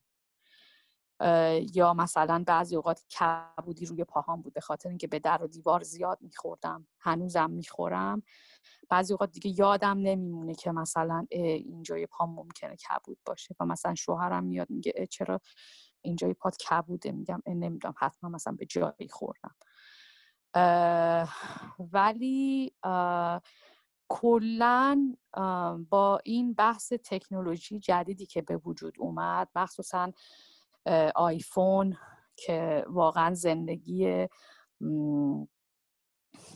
یا 1.74 1.94
مثلا 1.94 2.44
بعضی 2.46 2.76
اوقات 2.76 3.02
کبودی 3.06 3.86
روی 3.86 4.04
پاهام 4.04 4.42
بود 4.42 4.52
به 4.52 4.60
خاطر 4.60 4.88
اینکه 4.88 5.06
به 5.06 5.18
در 5.18 5.42
و 5.42 5.46
دیوار 5.46 5.82
زیاد 5.82 6.18
میخوردم 6.20 6.86
هنوزم 7.00 7.50
می‌خورم. 7.50 8.22
بعضی 8.88 9.12
اوقات 9.12 9.30
دیگه 9.30 9.58
یادم 9.58 9.98
نمیمونه 9.98 10.54
که 10.54 10.72
مثلا 10.72 11.26
اینجای 11.30 12.06
پام 12.06 12.34
ممکنه 12.34 12.76
کبود 12.76 13.18
باشه 13.26 13.54
و 13.60 13.66
مثلا 13.66 13.94
شوهرم 13.94 14.44
میاد 14.44 14.70
میگه 14.70 15.06
چرا 15.10 15.40
اینجای 16.02 16.34
پات 16.34 16.56
کبوده؟ 16.56 17.12
میگم 17.12 17.42
نمی‌دونم 17.46 17.94
حتما 17.98 18.30
مثلا 18.30 18.52
به 18.52 18.66
جایی 18.66 19.08
خوردم. 19.10 19.54
ولی 21.92 22.72
کلا 24.08 25.16
با 25.90 26.20
این 26.24 26.54
بحث 26.54 26.92
تکنولوژی 26.92 27.78
جدیدی 27.78 28.26
که 28.26 28.42
به 28.42 28.56
وجود 28.56 28.94
اومد 28.98 29.48
مخصوصا 29.54 30.12
آیفون 31.14 31.96
که 32.36 32.84
واقعا 32.88 33.34
زندگی 33.34 34.26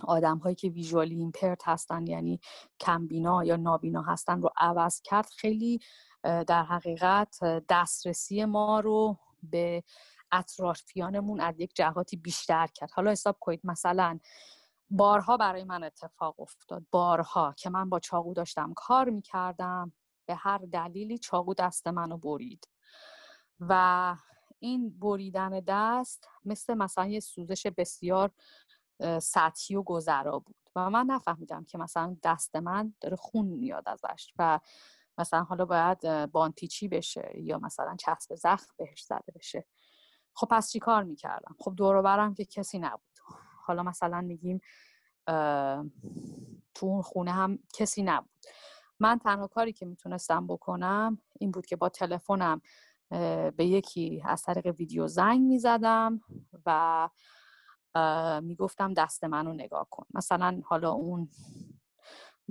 آدم 0.00 0.38
هایی 0.38 0.54
که 0.54 0.68
ویژوالی 0.68 1.14
ایمپرت 1.14 1.68
هستن 1.68 2.06
یعنی 2.06 2.40
کمبینا 2.80 3.44
یا 3.44 3.56
نابینا 3.56 4.02
هستن 4.02 4.42
رو 4.42 4.50
عوض 4.56 5.00
کرد 5.00 5.26
خیلی 5.36 5.80
در 6.22 6.62
حقیقت 6.62 7.38
دسترسی 7.68 8.44
ما 8.44 8.80
رو 8.80 9.18
به 9.42 9.82
اطرافیانمون 10.32 11.40
از 11.40 11.60
یک 11.60 11.74
جهاتی 11.74 12.16
بیشتر 12.16 12.66
کرد. 12.66 12.90
حالا 12.90 13.10
حساب 13.10 13.36
کنید 13.40 13.60
مثلا 13.64 14.18
بارها 14.90 15.36
برای 15.36 15.64
من 15.64 15.84
اتفاق 15.84 16.40
افتاد. 16.40 16.82
بارها 16.90 17.54
که 17.58 17.70
من 17.70 17.88
با 17.88 18.00
چاقو 18.00 18.34
داشتم 18.34 18.72
کار 18.74 19.10
می‌کردم 19.10 19.92
به 20.26 20.34
هر 20.34 20.58
دلیلی 20.58 21.18
چاقو 21.18 21.54
دست 21.54 21.86
منو 21.86 22.16
برید. 22.16 22.68
و 23.60 24.16
این 24.58 24.98
بریدن 24.98 25.60
دست 25.66 26.28
مثل 26.44 26.74
مثلا 26.74 27.06
یه 27.06 27.20
سوزش 27.20 27.66
بسیار 27.66 28.30
سطحی 29.22 29.76
و 29.76 29.82
گذرا 29.82 30.38
بود. 30.38 30.56
و 30.76 30.90
من 30.90 31.06
نفهمیدم 31.06 31.64
که 31.64 31.78
مثلا 31.78 32.16
دست 32.22 32.56
من 32.56 32.94
داره 33.00 33.16
خون 33.16 33.46
میاد 33.46 33.88
ازش 33.88 34.32
و 34.38 34.60
مثلا 35.18 35.42
حالا 35.42 35.64
باید 35.64 36.30
بانتیچی 36.32 36.88
بشه 36.88 37.32
یا 37.34 37.58
مثلا 37.58 37.96
چسب 37.96 38.34
زخم 38.34 38.74
بهش 38.76 39.02
زده 39.02 39.32
بشه. 39.34 39.66
خب 40.34 40.48
پس 40.50 40.70
چی 40.70 40.78
کار 40.78 41.02
می‌کردم؟ 41.02 41.56
خب 41.58 41.74
دور 41.76 42.02
برم 42.02 42.34
که 42.34 42.44
کسی 42.44 42.78
نبود. 42.78 43.09
حالا 43.70 43.82
مثلا 43.82 44.20
میگیم 44.20 44.60
تو 46.74 46.86
اون 46.86 47.02
خونه 47.02 47.32
هم 47.32 47.58
کسی 47.74 48.02
نبود. 48.02 48.30
من 49.00 49.18
تنها 49.18 49.46
کاری 49.46 49.72
که 49.72 49.86
می‌تونستم 49.86 50.46
بکنم 50.46 51.18
این 51.40 51.50
بود 51.50 51.66
که 51.66 51.76
با 51.76 51.88
تلفنم 51.88 52.60
به 53.56 53.66
یکی 53.66 54.22
از 54.24 54.42
طریق 54.42 54.66
ویدیو 54.66 55.06
زنگ 55.06 55.40
می‌زدم 55.40 56.20
و 56.66 57.08
می‌گفتم 58.42 58.94
دست 58.94 59.24
منو 59.24 59.52
نگاه 59.52 59.86
کن. 59.90 60.04
مثلا 60.14 60.60
حالا 60.64 60.90
اون 60.90 61.28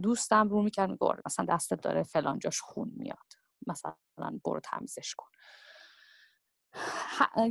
دوستم 0.02 0.50
رو 0.50 0.62
می‌کرد 0.62 0.90
میگه 0.90 1.06
آره، 1.06 1.22
مثلا 1.26 1.46
دستت 1.46 1.82
داره 1.82 2.04
فلان 2.04 2.40
جاش 2.40 2.62
خون 2.62 2.92
میاد. 2.96 3.34
مثلا 3.68 4.40
برو 4.46 4.60
تمیزش 4.60 5.16
کن. 5.16 5.28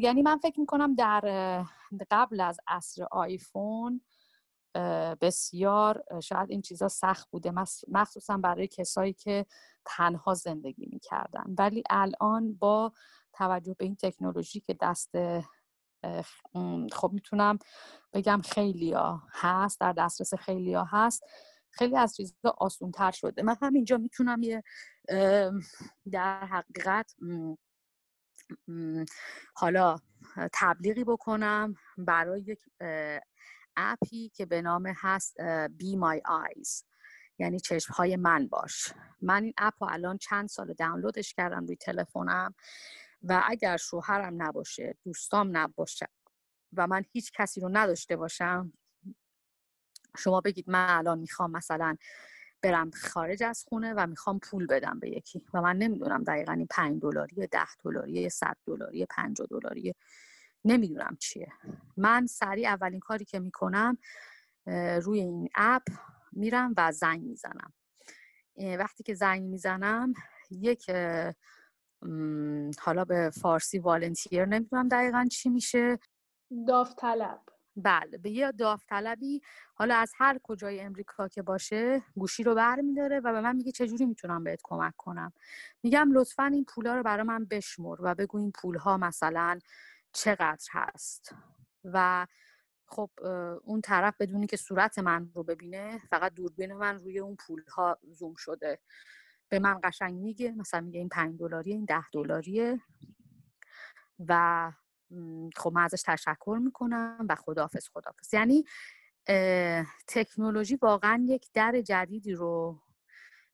یعنی 0.01 0.23
من 0.23 0.39
فکر 0.39 0.61
می‌کنم 0.61 0.95
در 0.95 1.65
قبل 2.11 2.41
از 2.41 2.61
عصر 2.67 3.07
آیفون 3.11 4.01
بسیار 5.21 6.05
شاید 6.23 6.51
این 6.51 6.63
چیزا 6.63 6.89
سخت 6.89 7.31
بوده 7.31 7.53
مخصوصا 7.89 8.37
برای 8.37 8.67
کسایی 8.69 9.13
که 9.13 9.47
تنها 9.85 10.35
زندگی 10.35 10.87
می‌کردن. 10.87 11.45
ولی 11.59 11.83
الان 11.91 12.55
با 12.55 12.93
توجه 13.33 13.75
به 13.75 13.85
این 13.85 13.97
تکنولوژی 13.97 14.61
که 14.61 14.77
دست 14.81 15.11
خب 16.93 17.11
می‌تونم 17.13 17.59
بگم 18.13 18.41
خیلی 18.45 18.95
هست 19.31 19.81
در 19.81 19.93
دسترس 19.93 20.35
خیلی 20.35 20.75
هست. 20.75 21.25
خیلی 21.71 21.97
از 21.97 22.17
چیزا 22.17 22.55
آسون 22.59 22.91
تر 22.91 23.11
شده. 23.11 23.43
من 23.43 23.57
همینجا 23.63 23.97
می‌تونم 23.97 24.43
یه 24.43 24.63
در 26.13 26.45
حقیقت 26.45 27.15
حالا 29.55 29.97
تبلیغی 30.53 31.05
بکنم 31.05 31.75
برای 31.99 32.41
یک 32.41 32.61
اپی 33.77 34.29
که 34.29 34.47
به 34.47 34.63
نام 34.63 34.87
هست 34.97 35.37
Be 35.69 35.97
My 35.97 36.21
Eyes. 36.29 36.85
یعنی 37.39 37.61
چشم 37.61 37.93
های 37.93 38.17
من 38.17 38.49
باش. 38.49 38.93
من 39.23 39.43
این 39.43 39.55
اپ 39.59 39.83
رو 39.83 39.89
الان 39.91 40.19
چند 40.19 40.49
سال 40.49 40.73
دانلودش 40.73 41.35
کردم 41.35 41.67
روی 41.67 41.77
تلفنم 41.77 42.55
و 43.23 43.43
اگر 43.47 43.77
شوهرم 43.77 44.43
نباشه 44.43 44.97
دوستام 45.05 45.57
نباشه 45.57 46.09
و 46.73 46.87
من 46.87 47.03
هیچ 47.13 47.33
کسی 47.33 47.61
رو 47.61 47.69
نداشته 47.73 48.17
باشم 48.17 48.73
شما 50.17 50.41
بگید 50.41 50.71
من 50.71 50.99
الان 50.99 51.19
می‌خوام 51.19 51.51
مثلا 51.51 51.97
برم 52.63 52.91
خارج 52.91 53.43
از 53.43 53.65
خونه 53.69 53.95
و 53.95 54.07
می‌خوام 54.07 54.39
پول 54.39 54.67
بدم 54.67 54.99
به 55.01 55.11
یکی. 55.11 55.43
و 55.55 55.63
من 55.63 55.77
نمی‌دونم 55.77 56.25
دقیقا 56.25 56.53
این 56.53 56.67
پنج 56.71 57.03
دلاری 57.03 57.47
ده 57.47 57.75
دلاری 57.85 58.29
صد 58.29 58.57
دلاری 58.67 59.07
پنجاه 59.07 59.47
دلاری 59.47 59.95
نمی‌دونم 60.65 61.17
چیه. 61.21 61.53
من 61.97 62.27
سریع 62.27 62.69
اولین 62.69 63.01
کاری 63.01 63.25
که 63.25 63.39
می‌کنم 63.39 63.99
روی 65.03 65.21
این 65.21 65.49
اپ 65.55 65.83
میرم 66.33 66.75
و 66.77 66.93
زنگ 66.93 67.23
می‌زنم. 67.23 67.73
وقتی 68.57 69.03
که 69.03 69.15
زنگ 69.15 69.43
می‌زنم 69.43 70.13
یک 70.51 70.91
حالا 72.81 73.05
به 73.09 73.31
فارسی 73.31 73.79
والنتیر 73.79 74.45
نمی‌دونم 74.45 74.89
دقیقا 74.89 75.27
چی 75.31 75.49
میشه. 75.49 75.99
داوطلب. 76.67 77.41
بله 77.83 78.19
به 78.19 78.31
یه 78.31 78.53
داوطلبی 78.53 79.43
حالا 79.75 79.97
از 79.97 80.13
هر 80.17 80.39
کجای 80.43 80.81
امریکا 80.81 81.29
که 81.29 81.43
باشه 81.43 82.03
گوشی 82.17 82.43
رو 82.43 82.55
بر 82.55 82.81
میداره 82.81 83.21
و 83.21 83.33
به 83.33 83.41
من 83.41 83.57
میگه 83.57 83.73
چجوری 83.73 84.07
می‌تونم 84.07 84.45
بهت 84.45 84.61
کمک 84.65 84.97
کنم؟ 84.97 85.33
میگم 85.83 86.13
لطفا 86.13 86.45
این 86.45 86.65
پولا 86.65 86.97
رو 86.97 87.03
برای 87.03 87.23
من 87.23 87.45
بشمر 87.45 87.97
و 88.01 88.15
بگو 88.15 88.39
این 88.39 88.53
پولها 88.53 88.97
مثلا 88.97 89.59
چقدر 90.13 90.67
هست؟ 90.71 91.35
و 91.85 92.27
خب 92.87 93.11
اون 93.65 93.81
طرف 93.81 94.15
بدونی 94.21 94.47
که 94.47 94.57
صورت 94.57 94.99
من 94.99 95.31
رو 95.35 95.43
ببینه 95.43 95.99
فقط 96.11 96.35
دوربین 96.35 96.75
من 96.75 96.99
روی 97.01 97.19
اون 97.19 97.37
پول 97.37 97.65
ها 97.69 97.99
زوم 98.13 98.35
شده. 98.35 98.79
به 99.49 99.59
من 99.59 99.81
قشنگ 99.85 100.15
میگه 100.15 100.53
مثلا 100.53 100.81
میگه 100.81 100.99
این 100.99 101.09
پنج 101.09 101.39
دلاریه 101.39 101.75
این 101.75 101.85
ده 101.85 102.11
دلاریه 102.13 102.81
و 104.29 104.73
خب 105.57 105.73
من 105.75 105.83
ازش 105.83 106.03
تشکر 106.03 106.59
می‌کنم 106.63 107.27
و 107.29 107.35
خداحافظ 107.35 107.89
خداحافظ. 107.89 108.35
یعنی 108.35 108.65
تکنولوژی 110.07 110.77
واقعا 110.77 111.25
یک 111.29 111.49
در 111.55 111.81
جدیدی 111.81 112.33
رو 112.33 112.83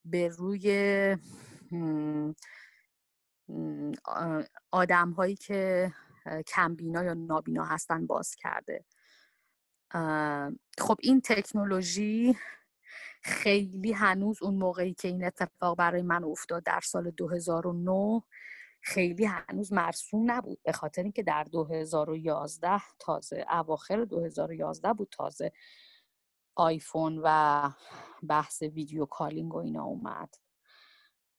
به 0.05 0.29
روی 0.29 1.17
آدم 4.71 5.11
هایی 5.11 5.37
که 5.37 5.93
کمبینا 6.47 7.05
یا 7.05 7.15
نابینا 7.15 7.65
هستن 7.65 8.07
باز 8.07 8.35
کرده. 8.35 8.85
خب 10.79 10.97
این 11.01 11.21
تکنولوژی 11.21 12.39
خیلی 13.23 13.93
هنوز 13.93 14.43
اون 14.43 14.55
موقعی 14.55 14.95
که 14.95 15.09
این 15.09 15.25
اتفاق 15.25 15.79
برای 15.79 16.03
من 16.03 16.25
افتاد 16.25 16.63
در 16.63 16.81
سال 16.81 17.11
2009 17.11 18.23
خیلی 18.85 19.25
هنوز 19.25 19.73
مرسوم 19.73 20.31
نبود. 20.31 20.63
به 20.63 20.73
خاطر 20.73 21.03
اینکه 21.03 21.23
در 21.23 21.45
2011 21.45 22.83
تازه 22.99 23.47
اواخر 23.51 24.05
2011 24.05 24.93
بود 24.93 25.09
تازه 25.11 25.53
آیفون 26.55 27.21
و 27.25 27.71
بحث 28.29 28.63
ویدیو 28.63 29.07
کالینگ 29.07 29.55
و 29.55 29.59
اینا 29.59 29.85
اومد. 29.85 30.35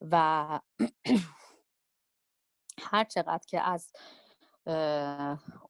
و 0.00 0.60
هر 2.90 3.04
چقدر 3.04 3.46
که 3.46 3.60
از 3.60 3.92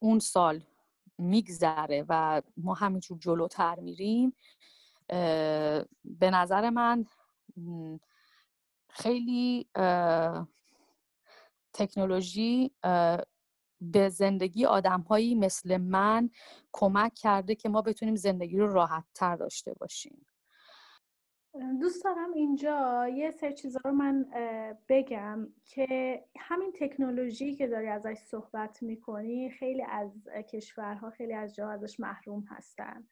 اون 0.01 0.19
سال 0.19 0.65
میگذره 1.19 2.05
و 2.09 2.43
ما 2.57 2.75
همینجور 2.75 3.19
جلوتر 3.19 3.81
میریم 3.81 4.37
به 6.05 6.31
نظر 6.31 6.71
من 6.71 7.07
خیلی 8.89 9.69
تکنولوژی 11.77 12.71
به 13.81 14.09
زندگی 14.09 14.65
آدمهایی 14.65 15.35
مثل 15.35 15.77
من 15.77 16.31
کمک 16.73 17.15
کرده 17.15 17.55
که 17.55 17.69
ما 17.69 17.83
بتونیم 17.83 18.17
زندگی 18.17 18.57
رو 18.59 18.73
راحت 18.73 19.05
تر 19.15 19.37
داشته 19.37 19.75
باشیم. 19.75 20.27
دوست 21.81 22.05
دارم 22.05 22.33
اینجا 22.33 23.09
یه 23.09 23.31
سر 23.31 23.53
چیزا 23.53 23.81
رو 23.85 23.93
من 23.93 24.27
بگم 24.89 25.49
که 25.65 26.25
همین 26.39 26.73
تکنولوژی 26.73 27.55
که 27.55 27.67
داری 27.67 27.89
ازش 27.89 28.17
صحبت 28.17 28.83
می‌کنی 28.83 29.51
خیلی 29.51 29.83
از 29.83 30.29
کشورها 30.53 31.11
خیلی 31.11 31.35
از 31.35 31.55
جا 31.55 31.71
ازش 31.71 32.01
محروم 32.01 32.45
هستن. 32.49 33.07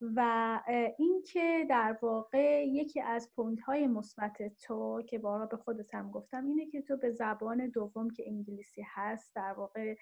و 0.00 0.60
اینکه 0.98 1.66
در 1.70 1.98
واقع 2.02 2.66
یکی 2.66 3.00
از 3.00 3.30
point 3.34 3.60
های 3.60 3.86
مثبت 3.86 4.56
تو 4.62 5.02
که 5.02 5.18
بارها 5.18 5.46
به 5.46 5.56
خودت 5.56 5.94
هم 5.94 6.10
گفتم 6.10 6.46
اینه 6.46 6.66
که 6.66 6.82
تو 6.82 6.96
به 6.96 7.10
زبان 7.10 7.68
دوم 7.68 8.10
که 8.10 8.24
انگلیسی 8.26 8.82
هست 8.86 9.34
در 9.34 9.52
واقع 9.52 9.96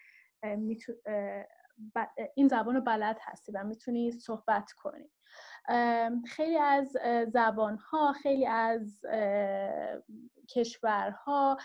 این 2.35 2.49
زبان 2.49 2.75
رو 2.75 2.81
بلد 2.81 3.19
هستی 3.23 3.52
و 3.52 3.64
می‌تونی 3.64 4.12
صحبت 4.12 4.73
کنی. 4.73 5.11
خیلی 6.26 6.59
از 6.59 6.97
زبانها 7.33 8.12
خیلی 8.12 8.47
از 8.47 9.00
کشورها 10.49 11.59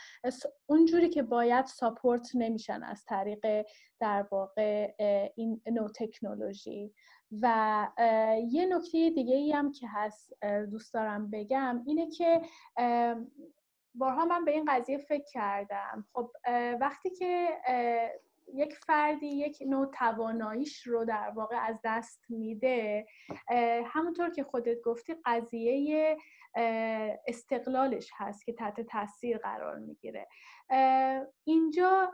اونجوری 0.66 1.10
که 1.10 1.24
باید 1.24 1.66
support 1.65 2.32
نمیشن 2.36 2.84
از 2.84 3.06
طریق 3.06 3.66
در 4.00 4.28
واقع 4.32 4.94
این 5.36 5.62
نو 5.66 5.88
تکنولوژی. 5.96 6.93
و 7.41 7.88
یه 8.50 8.65
نکته 8.65 9.10
دیگه 9.10 9.36
ای 9.36 9.52
هم 9.52 9.72
که 9.72 9.88
هست 9.89 10.34
دوست 10.72 10.93
دارم 10.93 11.30
بگم 11.32 11.84
اینه 11.86 12.10
که 12.10 12.41
بارها 13.96 14.26
من 14.26 14.46
به 14.46 14.52
این 14.52 14.65
قضیه 14.67 14.98
فکر 14.98 15.26
کردم. 15.32 16.06
خب 16.13 16.32
وقتی 16.82 17.10
که 17.10 17.50
یک 18.54 18.74
فردی 18.74 19.28
یک 19.28 19.63
نوع 19.67 19.91
تواناییش 19.91 20.88
رو 20.88 21.06
در 21.06 21.30
واقع 21.36 21.56
از 21.56 21.76
دست 21.84 22.26
میده 22.30 23.06
همونطور 23.86 24.30
که 24.30 24.43
خودت 24.43 24.82
گفتی 24.82 25.15
قضیه 25.26 26.17
استقلالش 27.28 28.12
هست 28.17 28.46
که 28.46 28.54
تحت 28.54 28.82
تاثیر 28.82 29.38
قرار 29.38 29.80
می‌گیره. 29.80 30.28
اینجا 31.43 32.13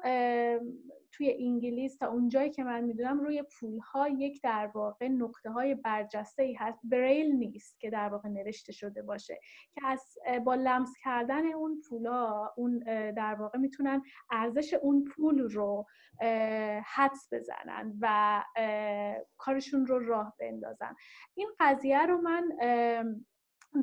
توی 1.12 1.36
انگلیس 1.40 1.98
تا 1.98 2.08
اونجایی 2.08 2.50
که 2.50 2.64
من 2.64 2.82
می‌دونم 2.82 3.20
روی 3.20 3.44
پول 3.60 3.80
ها 3.80 4.10
یک 4.10 4.42
در 4.42 4.72
واقع 4.74 5.08
نقطه 5.08 5.50
های 5.50 5.76
برجسته 5.76 6.44
ای 6.44 6.54
هست. 6.54 6.80
بریل 6.84 7.36
نیست 7.36 7.80
که 7.80 7.90
در 7.90 8.10
واقع 8.10 8.30
نوشته 8.30 8.72
شده 8.72 9.02
باشه. 9.02 9.40
که 9.74 9.82
از 9.88 10.18
با 10.46 10.56
لمس 10.56 10.94
کردن 11.04 11.46
اون 11.46 11.82
پولا 11.90 12.50
اون 12.58 12.80
در 13.12 13.36
واقع 13.36 13.60
می‌تونن 13.60 14.02
ارزش 14.32 14.74
اون 14.74 15.04
پول 15.04 15.40
رو 15.40 15.86
حدس 16.86 17.28
بزنن 17.32 17.94
و 18.02 18.44
کارشون 19.38 19.86
رو 19.86 20.00
راه 20.00 20.36
بندازن. 20.40 20.96
این 21.34 21.50
قضیه 21.60 22.06
رو 22.06 22.22
من 22.22 22.50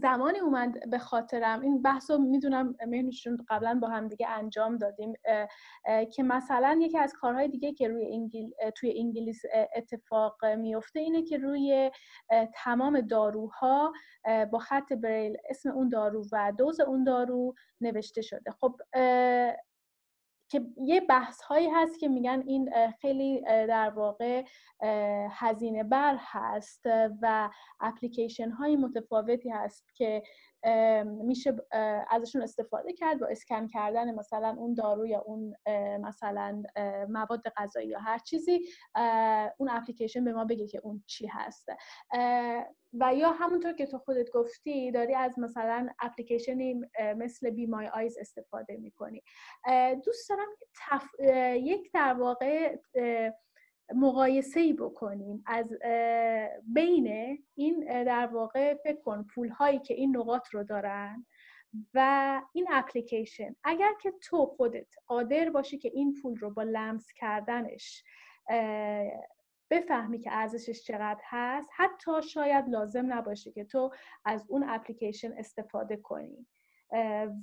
زمانی 0.03 0.39
اومد 0.39 0.91
به 0.91 0.99
خاطرم. 0.99 1.61
این 1.61 1.83
بحث 1.83 2.11
رو 2.11 2.19
می‌دونم 2.19 2.75
مهنوشون 2.87 3.39
قبلا 3.49 3.79
با 3.83 3.89
هم 3.89 4.09
دیگه 4.09 4.29
انجام 4.29 4.77
دادیم. 4.77 5.13
که 6.13 6.23
مثلا 6.23 6.79
یکی 6.83 6.99
از 6.99 7.13
کارهای 7.13 7.49
دیگه 7.49 7.73
که 7.73 7.89
روی 7.89 8.13
انگل... 8.13 8.51
توی 8.77 8.95
انگلیس 8.99 9.43
اتفاق 9.77 10.45
میفته 10.45 11.01
اینه 11.01 11.23
که 11.23 11.39
روی 11.39 11.91
تمام 12.55 13.01
داروها 13.01 13.93
با 14.53 14.59
خط 14.59 14.93
بریل 14.93 15.37
اسم 15.51 15.71
اون 15.71 15.89
دارو 15.89 16.25
و 16.33 16.53
دوز 16.59 16.81
اون 16.81 17.05
دارو 17.05 17.55
نوشته 17.81 18.23
شده. 18.23 18.51
خب 18.51 18.77
که 20.49 20.67
یه 20.77 21.01
بحث 21.01 21.43
هایی 21.43 21.69
هست 21.69 21.99
که 22.01 22.09
میگن 22.09 22.43
این 22.47 22.71
خیلی 23.01 23.41
در 23.41 23.91
واقع 23.91 24.45
هزینه 25.31 25.85
بر 25.85 26.17
هست 26.21 26.87
و 27.23 27.51
اپلیکیشن 27.81 28.51
های 28.51 28.77
متفاوتی 28.77 29.51
هست 29.51 29.95
که 29.95 30.23
میشه 31.05 31.57
ازشون 32.11 32.43
استفاده 32.43 32.93
کرد 32.93 33.21
با 33.21 33.27
اسکن 33.27 33.67
کردن 33.67 34.15
مثلا 34.15 34.57
اون 34.59 34.75
دارو 34.75 35.07
یا 35.07 35.21
اون 35.21 35.55
مثلا 36.01 36.63
مواد 37.09 37.43
غذایی 37.57 37.89
یا 37.89 37.99
هر 37.99 38.19
چیزی 38.19 38.61
اون 39.59 39.71
اپلیکیشن 39.71 40.25
به 40.25 40.33
ما 40.33 40.45
بگه 40.45 40.67
که 40.67 40.81
اون 40.85 41.03
چی 41.07 41.27
هست. 41.27 41.69
و 43.01 43.15
یا 43.15 43.33
همونطور 43.33 43.73
که 43.73 43.87
تو 43.87 43.99
خودت 43.99 44.31
گفتی 44.31 44.91
داری 44.91 45.15
از 45.15 45.39
مثلا 45.39 45.89
اپلیکیشنی 46.01 46.81
مثل 47.17 47.51
بی 47.51 47.67
مای 47.67 47.89
آیز 47.89 48.19
استفاده 48.19 48.77
می‌کنی. 48.77 49.23
دوست 50.05 50.29
دارم 50.29 50.49
یک 51.57 51.93
در 51.93 52.15
واقع 52.15 52.77
مقایسه 53.95 54.61
ای 54.61 54.73
بکنیم 54.73 55.43
از 55.47 55.73
بین 56.63 57.39
این 57.55 58.05
در 58.05 58.27
واقع 58.27 58.75
فکر 58.75 59.01
کن 59.01 59.27
پول 59.35 59.49
هایی 59.49 59.79
که 59.79 59.95
این 59.95 60.17
نقاط 60.17 60.49
رو 60.49 60.65
دارن 60.65 61.27
و 61.95 62.43
این 62.53 62.67
اپلیکیشن. 62.71 63.57
اگر 63.65 63.93
که 64.03 64.13
تو 64.23 64.47
خودت 64.47 64.95
قادر 65.07 65.51
باشی 65.51 65.79
که 65.79 65.91
این 65.95 66.15
پول 66.23 66.37
رو 66.37 66.51
با 66.51 66.63
لمس 66.63 67.13
کردنش 67.13 68.05
بفهمی 69.71 70.21
که 70.21 70.31
ارزشش 70.33 70.83
چقدر 70.83 71.21
هست 71.25 71.71
حتی 71.77 72.23
شاید 72.23 72.69
لازم 72.69 73.13
نباشه 73.13 73.53
که 73.53 73.65
تو 73.65 73.91
از 74.25 74.47
اون 74.49 74.65
اپلیکیشن 74.69 75.33
استفاده 75.33 75.97
کنی. 75.97 76.47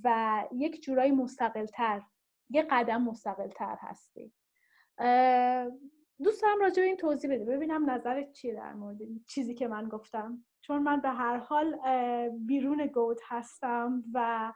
و 0.03 0.43
یک 0.51 0.81
جورایی 0.81 1.11
مستقلتر 1.11 2.01
یه 2.49 2.67
قدم 2.69 3.03
مستقلتر 3.03 3.77
هستی. 3.79 4.33
دوست 6.23 6.41
دارم 6.41 6.59
راجع 6.59 6.81
به 6.81 6.87
این 6.87 6.97
توضیح 6.97 7.33
بده. 7.33 7.45
ببینم 7.45 7.89
نظرت 7.89 8.31
چیه 8.31 8.53
در 8.53 8.73
مورد 8.73 8.97
چیزی 9.27 9.53
که 9.53 9.67
من 9.67 9.89
گفتم. 9.89 10.45
چون 10.61 10.83
من 10.83 11.01
به 11.01 11.09
هر 11.09 11.37
حال 11.37 11.79
بیرون 12.29 12.87
گود 12.87 13.19
هستم 13.27 14.03
و 14.13 14.53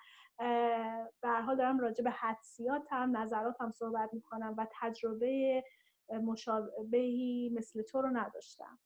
به 1.21 1.27
هر 1.27 1.41
حال 1.41 1.57
دارم 1.57 1.79
راجع 1.79 2.03
به 2.03 2.11
حدسیاتم 2.11 3.17
نظراتم 3.17 3.71
صحبت 3.71 4.09
می‌کنم 4.13 4.55
و 4.57 4.67
تجربه 4.71 5.63
مشابهی 6.09 7.51
مثل 7.55 7.81
تو 7.81 8.01
رو 8.01 8.09
نداشتم. 8.09 8.79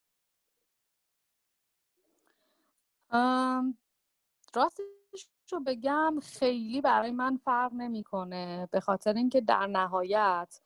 راستش 4.56 5.30
رو 5.52 5.60
بگم 5.60 6.20
خیلی 6.22 6.82
برای 6.82 7.12
من 7.12 7.38
فرق 7.38 7.74
نمی‌کنه 7.74 8.70
به 8.72 8.80
خاطر 8.80 9.14
اینکه 9.14 9.42
در 9.42 9.68
نهایت 9.68 10.62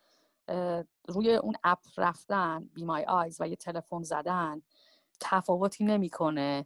روی 1.08 1.36
اون 1.36 1.56
اپ 1.64 1.80
رفتن 1.98 2.70
بی 2.74 2.86
مای 2.86 3.04
آیز 3.06 3.42
و 3.42 3.48
یه 3.48 3.56
تلفن 3.56 4.04
زدن 4.04 4.62
تفاوتی 5.20 5.86
نمی‌کنه 5.86 6.66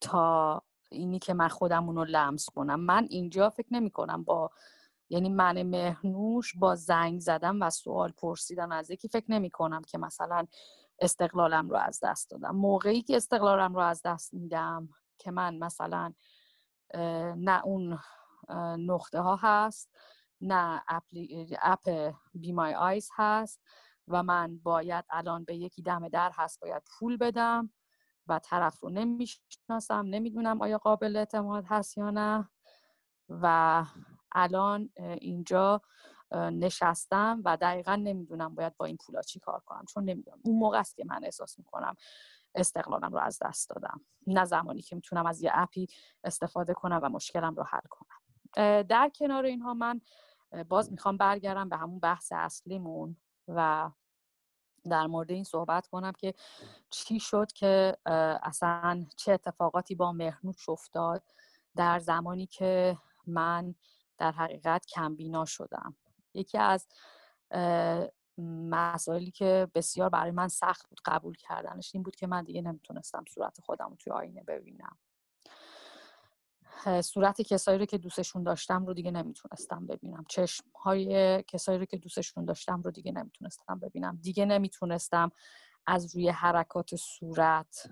تا 0.00 0.62
اینی 0.90 1.18
که 1.18 1.34
من 1.34 1.48
خودمون 1.48 1.96
رو 1.96 2.04
لمس 2.04 2.50
کنم. 2.50 2.80
من 2.80 3.06
اینجا 3.10 3.50
فکر 3.50 3.68
نمی 3.70 3.90
کنم 3.90 4.24
با 4.24 4.50
یعنی 5.10 5.28
من 5.28 5.62
مهنوش 5.62 6.54
با 6.56 6.74
زنگ 6.74 7.20
زدم 7.20 7.62
و 7.62 7.70
سوال 7.70 8.12
پرسیدن 8.12 8.72
از 8.72 8.90
یکی 8.90 9.08
فکر 9.08 9.24
نمی 9.28 9.50
کنم 9.50 9.82
که 9.82 9.98
مثلا 9.98 10.46
استقلالم 10.98 11.68
رو 11.68 11.76
از 11.76 12.00
دست 12.02 12.30
دادم. 12.30 12.56
موقعی 12.56 13.02
که 13.02 13.16
استقلالم 13.16 13.74
رو 13.74 13.80
از 13.80 14.02
دست 14.04 14.34
میدم 14.34 14.88
که 15.18 15.30
من 15.30 15.58
مثلا 15.58 16.12
نه 17.36 17.60
اون 17.64 17.98
نقطه 18.78 19.20
ها 19.20 19.36
هست 19.36 19.90
نه 20.40 20.82
اپ 21.62 22.12
بی 22.34 22.52
مای 22.52 22.74
آیز 22.74 23.10
هست 23.14 23.60
و 24.08 24.22
من 24.22 24.58
باید 24.58 25.04
الان 25.10 25.44
به 25.44 25.56
یکی 25.56 25.82
دم 25.82 26.08
در 26.08 26.30
هست 26.34 26.60
باید 26.60 26.82
پول 26.98 27.16
بدم 27.16 27.70
و 28.26 28.38
طرف 28.38 28.80
رو 28.80 28.90
نمی‌شناسم 28.90 30.06
نمی‌دونم 30.06 30.62
آیا 30.62 30.78
قابل 30.78 31.16
اعتماد 31.16 31.64
هست 31.66 31.98
یا 31.98 32.10
نه. 32.10 32.48
و 33.28 33.84
الان 34.32 34.90
اینجا 34.96 35.82
نشستم 36.34 37.42
و 37.44 37.56
دقیقا 37.56 37.96
نمی‌دونم 37.96 38.54
باید 38.54 38.76
با 38.76 38.86
این 38.86 38.96
پولا 39.06 39.22
چی 39.22 39.40
کار 39.40 39.60
کنم 39.66 39.84
چون 39.88 40.04
نمی‌دونم. 40.04 40.38
اون 40.44 40.58
موقع 40.58 40.78
است 40.78 40.96
که 40.96 41.04
من 41.04 41.24
احساس 41.24 41.58
می‌کنم 41.58 41.96
استقلالم 42.54 43.12
رو 43.12 43.18
از 43.18 43.38
دست 43.42 43.70
دادم. 43.70 44.00
نه 44.26 44.44
زمانی 44.44 44.82
که 44.82 44.96
می‌تونم 44.96 45.26
از 45.26 45.42
یه 45.42 45.50
اپی 45.54 45.86
استفاده 46.24 46.74
کنم 46.74 47.00
و 47.02 47.08
مشکلم 47.08 47.54
رو 47.54 47.62
حل 47.62 47.86
کنم. 47.90 48.25
در 48.56 49.10
کنار 49.14 49.44
اینها 49.44 49.74
من 49.74 50.00
باز 50.68 50.92
می‌خوام 50.92 51.16
برگردم 51.16 51.68
به 51.68 51.76
همون 51.76 51.98
بحث 51.98 52.32
اصلیمون 52.32 53.16
و 53.48 53.90
در 54.84 55.06
مورد 55.06 55.30
این 55.30 55.44
صحبت 55.44 55.86
کنم 55.86 56.12
که 56.12 56.34
چی 56.90 57.20
شد 57.20 57.52
که 57.52 57.96
اصلا 58.42 59.06
چه 59.16 59.32
اتفاقاتی 59.32 59.94
با 59.94 60.12
مهنوش 60.12 60.68
افتاد 60.68 61.22
در 61.76 61.98
زمانی 61.98 62.46
که 62.46 62.98
من 63.26 63.74
در 64.18 64.32
حقیقت 64.32 64.86
کمبینا 64.86 65.44
شدم. 65.44 65.96
یکی 66.34 66.58
از 66.58 66.86
مسائلی 68.38 69.30
که 69.30 69.68
بسیار 69.74 70.08
برای 70.08 70.30
من 70.30 70.48
سخت 70.48 70.88
بود 70.88 71.00
قبول 71.04 71.36
کردنش 71.36 71.90
این 71.94 72.02
بود 72.02 72.16
که 72.16 72.26
من 72.26 72.44
دیگه 72.44 72.62
نمی‌تونستم 72.62 73.24
صورت 73.28 73.60
خودم 73.60 73.90
رو 73.90 73.96
توی 73.96 74.12
آینه 74.12 74.42
ببینم. 74.42 74.98
صورت 77.02 77.42
کسایی 77.42 77.78
رو 77.78 77.84
که 77.84 77.98
دوستشون 77.98 78.42
داشتم 78.42 78.86
رو 78.86 78.94
دیگه 78.94 79.10
نمی‌تونستم 79.10 79.86
ببینم. 79.86 80.24
چشم 80.28 80.64
های 80.82 81.42
کسایی 81.42 81.78
رو 81.78 81.84
که 81.84 81.96
دوستشون 81.96 82.44
داشتم 82.44 82.82
رو 82.82 82.90
دیگه 82.90 83.12
نمی‌تونستم 83.12 83.78
ببینم. 83.78 84.18
دیگه 84.22 84.46
نمی‌تونستم 84.46 85.30
از 85.86 86.14
روی 86.14 86.28
حرکات 86.28 86.96
صورت 86.96 87.90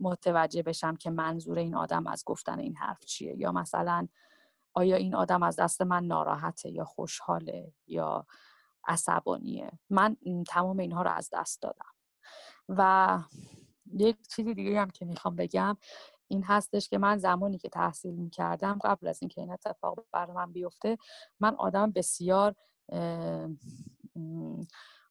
متوجه 0.00 0.62
بشم 0.62 0.96
که 0.96 1.10
منظور 1.10 1.58
این 1.58 1.74
آدم 1.74 2.06
از 2.06 2.22
گفتن 2.26 2.58
این 2.58 2.76
حرف 2.76 3.04
چیه. 3.04 3.36
یا 3.36 3.52
مثلا 3.52 4.08
آیا 4.74 4.96
این 4.96 5.14
آدم 5.14 5.42
از 5.42 5.56
دست 5.56 5.82
من 5.82 6.04
ناراحته 6.04 6.70
یا 6.70 6.84
خوشحاله 6.84 7.72
یا 7.86 8.26
عصبانیه. 8.88 9.70
من 9.90 10.16
تمام 10.48 10.78
اینها 10.78 11.02
رو 11.02 11.10
از 11.10 11.30
دست 11.32 11.62
دادم. 11.62 11.92
و 12.68 13.18
یک 13.94 14.16
چیزی 14.28 14.54
دیگه 14.54 14.80
هم 14.80 14.90
که 14.90 15.04
می‌خوام 15.04 15.36
بگم 15.36 15.76
این 16.28 16.44
هستش 16.44 16.88
که 16.88 16.98
من 16.98 17.18
زمانی 17.18 17.58
که 17.58 17.68
تحصیل 17.68 18.14
می‌کردم 18.14 18.78
قبل 18.84 19.08
از 19.08 19.18
اینکه 19.22 19.40
این 19.40 19.52
اتفاق 19.52 20.04
برای 20.12 20.36
من 20.36 20.52
بیفته 20.52 20.98
من 21.40 21.54
آدم 21.54 21.92
بسیار 21.92 22.54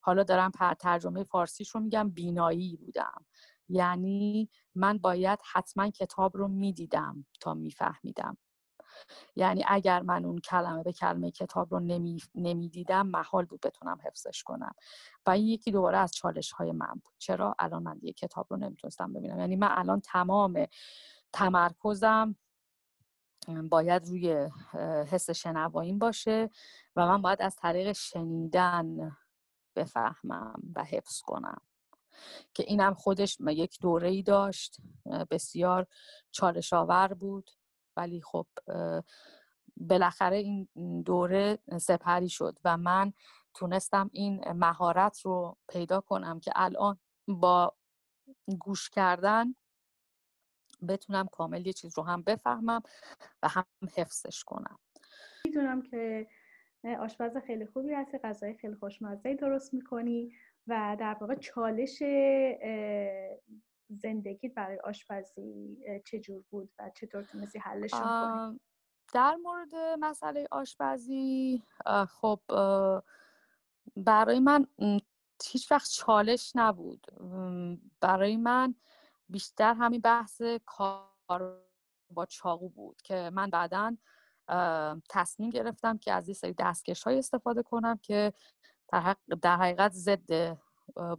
حالا 0.02 0.24
دارم 0.24 0.52
ترجمه 0.80 1.24
فارسیش 1.24 1.70
رو 1.70 1.80
میگم 1.82 2.10
بینایی 2.10 2.76
بودم. 2.78 3.26
یعنی 3.70 4.50
من 4.76 4.98
باید 4.98 5.40
حتما 5.54 5.90
کتاب 5.90 6.38
رو 6.38 6.48
می‌دیدم 6.48 7.26
تا 7.42 7.54
میفهمیدم. 7.54 8.38
یعنی 9.36 9.64
اگر 9.68 10.02
من 10.02 10.26
اون 10.26 10.40
کلمه 10.40 10.84
به 10.84 10.94
کلمه 10.94 11.32
کتاب 11.32 11.74
رو 11.74 11.80
نمی, 11.80 12.18
نمی‌دیدم 12.36 13.08
محال 13.08 13.46
بود 13.46 13.62
بتونم 13.62 13.98
حفظش 14.04 14.44
کنم. 14.44 14.76
و 15.26 15.30
این 15.30 15.48
یکی 15.48 15.72
دوباره 15.72 15.98
از 15.98 16.12
چالش 16.12 16.52
های 16.52 16.72
من 16.72 16.94
بود. 16.94 17.14
چرا؟ 17.18 17.56
الان 17.60 17.84
من 17.84 17.98
دیگه 17.98 18.14
کتاب 18.14 18.48
رو 18.50 18.58
نمی‌تونستم 18.58 19.14
ببینم. 19.14 19.40
یعنی 19.40 19.56
من 19.56 19.70
الان 19.72 20.02
تمام 20.02 20.68
تمرکزم 21.34 22.36
باید 23.70 24.08
روی 24.08 24.50
حس 25.12 25.30
شنواییم 25.30 26.00
باشه 26.00 26.50
و 26.96 27.06
من 27.08 27.22
باید 27.22 27.42
از 27.42 27.56
طریق 27.56 27.92
شنیدن 27.92 29.18
بفهمم 29.76 30.62
و 30.76 30.84
حفظ 30.84 31.22
کنم. 31.22 31.62
که 32.54 32.64
اینم 32.68 32.94
خودش 32.94 33.38
یک 33.48 33.78
دوره 33.82 34.10
ای 34.10 34.24
داشت 34.24 34.78
بسیار 35.32 35.88
چالش 36.32 36.74
آور 36.74 37.08
بود. 37.08 37.52
ولی 37.98 38.22
خب 38.22 38.48
بالاخره 39.78 40.38
این 40.38 40.68
دوره 41.06 41.60
سپری 41.82 42.30
شد 42.30 42.58
و 42.66 42.78
من 42.78 43.14
تونستم 43.54 44.10
این 44.14 44.52
مهارت 44.52 45.20
رو 45.20 45.58
پیدا 45.70 46.02
کنم 46.02 46.40
که 46.40 46.52
الان 46.56 47.00
با 47.28 47.76
گوش 48.60 48.90
کردن 48.90 49.56
بتونم 50.88 51.28
کامل 51.28 51.68
یه 51.68 51.74
چیز 51.74 51.98
رو 51.98 52.04
هم 52.04 52.22
بفهمم 52.22 52.82
و 53.44 53.48
هم 53.48 53.66
حفظش 53.96 54.44
کنم. 54.44 54.80
می‌دونم 55.46 55.82
که 55.82 56.28
آشپز 57.00 57.38
خیلی 57.38 57.66
خوبی 57.66 57.94
هستی 57.94 58.18
غذای 58.18 58.54
خیلی 58.54 58.76
خوشمزه 58.76 59.34
درست 59.34 59.74
می‌کنی 59.74 60.32
و 60.68 60.98
در 61.00 61.18
واقع 61.22 61.36
چالش 61.36 62.04
زندگیت 63.90 64.54
برای 64.54 64.80
آشپزی 64.80 65.78
چجور 66.06 66.44
بود 66.50 66.70
و 66.80 66.92
چطور 66.96 67.24
تونستی 67.24 67.60
حلشون 67.60 68.00
کنی؟ 68.00 68.60
در 69.14 69.36
مورد 69.36 69.76
مسئله 70.00 70.48
آشپزی 70.52 71.64
خب 72.10 72.42
برای 73.96 74.40
من 74.40 74.68
هیچ 75.46 75.72
وقت 75.72 75.90
چالش 75.90 76.52
نبود. 76.56 77.08
برای 78.02 78.38
من 78.38 78.76
بیشتر 79.30 79.74
همین 79.74 80.02
بحث 80.02 80.42
کار 80.66 81.64
با 82.10 82.26
چاقو 82.26 82.70
بود 82.70 83.02
که 83.02 83.30
من 83.34 83.50
بعدا 83.50 83.98
تصمیم 85.10 85.50
گرفتم 85.50 85.98
که 85.98 86.14
از 86.14 86.28
یه 86.28 86.34
سری 86.34 86.56
دستکش 86.60 87.04
های 87.04 87.18
استفاده 87.18 87.64
کنم 87.64 87.98
که 87.98 88.34
در 89.42 89.58
حقیقت 89.58 89.92
ضد 89.92 90.58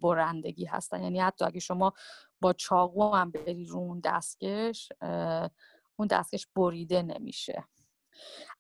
برندگی 0.02 0.64
هستن. 0.64 1.02
یعنی 1.02 1.20
حتی 1.20 1.44
اگه 1.44 1.60
شما 1.60 1.92
با 2.40 2.52
چاقو 2.52 3.14
هم 3.14 3.30
بری 3.30 3.64
رو 3.64 3.78
اون 3.78 4.00
دستکش 4.04 4.92
اون 5.96 6.08
دستکش 6.10 6.46
بریده 6.56 7.02
نمیشه. 7.02 7.64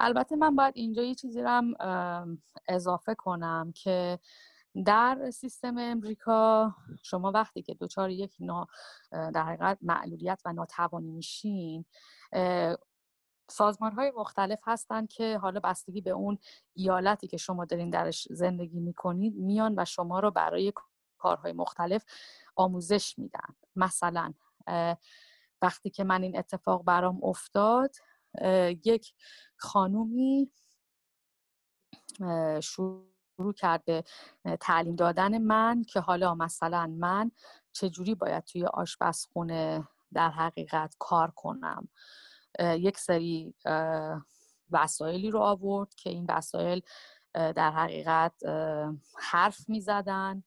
البته 0.00 0.36
من 0.36 0.56
باید 0.56 0.74
اینجا 0.76 1.02
یه 1.02 1.14
چیزی 1.14 1.42
رو 1.42 1.48
هم 1.48 1.74
اضافه 2.68 3.14
کنم 3.14 3.72
که 3.74 4.18
در 4.86 5.30
سیستم 5.30 5.78
امریکا 5.78 6.74
شما 7.02 7.32
وقتی 7.32 7.62
که 7.62 7.74
دچار 7.80 8.10
یک 8.10 8.36
نا 8.40 8.66
در 9.10 9.42
حقیقت 9.42 9.78
معلولیت 9.82 10.42
و 10.44 10.52
ناتوانی 10.52 11.10
میشین 11.10 11.84
سازمان 13.50 13.92
های 13.92 14.12
مختلف 14.16 14.58
هستن 14.64 15.06
که 15.06 15.38
حالا 15.38 15.60
بستگی 15.60 16.00
به 16.00 16.10
اون 16.10 16.38
ایالتی 16.74 17.28
که 17.28 17.36
شما 17.36 17.64
دارین 17.64 17.90
درش 17.90 18.28
زندگی 18.30 18.80
می‌کنید 18.80 19.34
میان 19.36 19.74
و 19.78 19.84
شما 19.84 20.20
رو 20.20 20.30
برای 20.30 20.72
کارهای 21.18 21.52
مختلف 21.52 22.04
آموزش 22.56 23.18
میدن. 23.18 23.54
مثلا 23.76 24.34
وقتی 25.62 25.90
که 25.90 26.04
من 26.04 26.22
این 26.22 26.38
اتفاق 26.38 26.84
برام 26.84 27.24
افتاد 27.24 27.96
یک 28.84 29.14
خانومی 29.56 30.50
شروع 32.62 33.52
کرد 33.56 33.84
به 33.84 34.04
تعلیم 34.60 34.96
دادن 34.96 35.38
من 35.38 35.82
که 35.82 36.00
حالا 36.00 36.34
مثلا 36.34 36.86
من 36.86 37.30
چجوری 37.72 38.14
باید 38.14 38.44
توی 38.44 38.66
آشپزخونه 38.66 39.88
در 40.12 40.30
حقیقت 40.30 40.94
کار 40.98 41.30
کنم. 41.30 41.88
یک 42.60 42.98
سری 42.98 43.54
وسایلی 44.70 45.30
رو 45.30 45.40
آورد 45.40 45.94
که 45.94 46.10
این 46.10 46.26
وسایل 46.28 46.82
در 47.34 47.70
حقیقت 47.70 48.34
حرف 49.18 49.68
می 49.68 49.80
زدن 49.80 50.42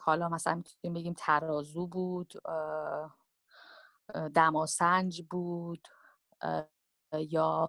حالا 0.00 0.28
مثلا 0.28 0.54
می‌تونیم 0.54 0.94
بگیم 0.94 1.14
ترازو 1.16 1.86
بود 1.86 2.32
دماسنج 4.34 5.22
بود 5.30 5.88
یا 7.12 7.68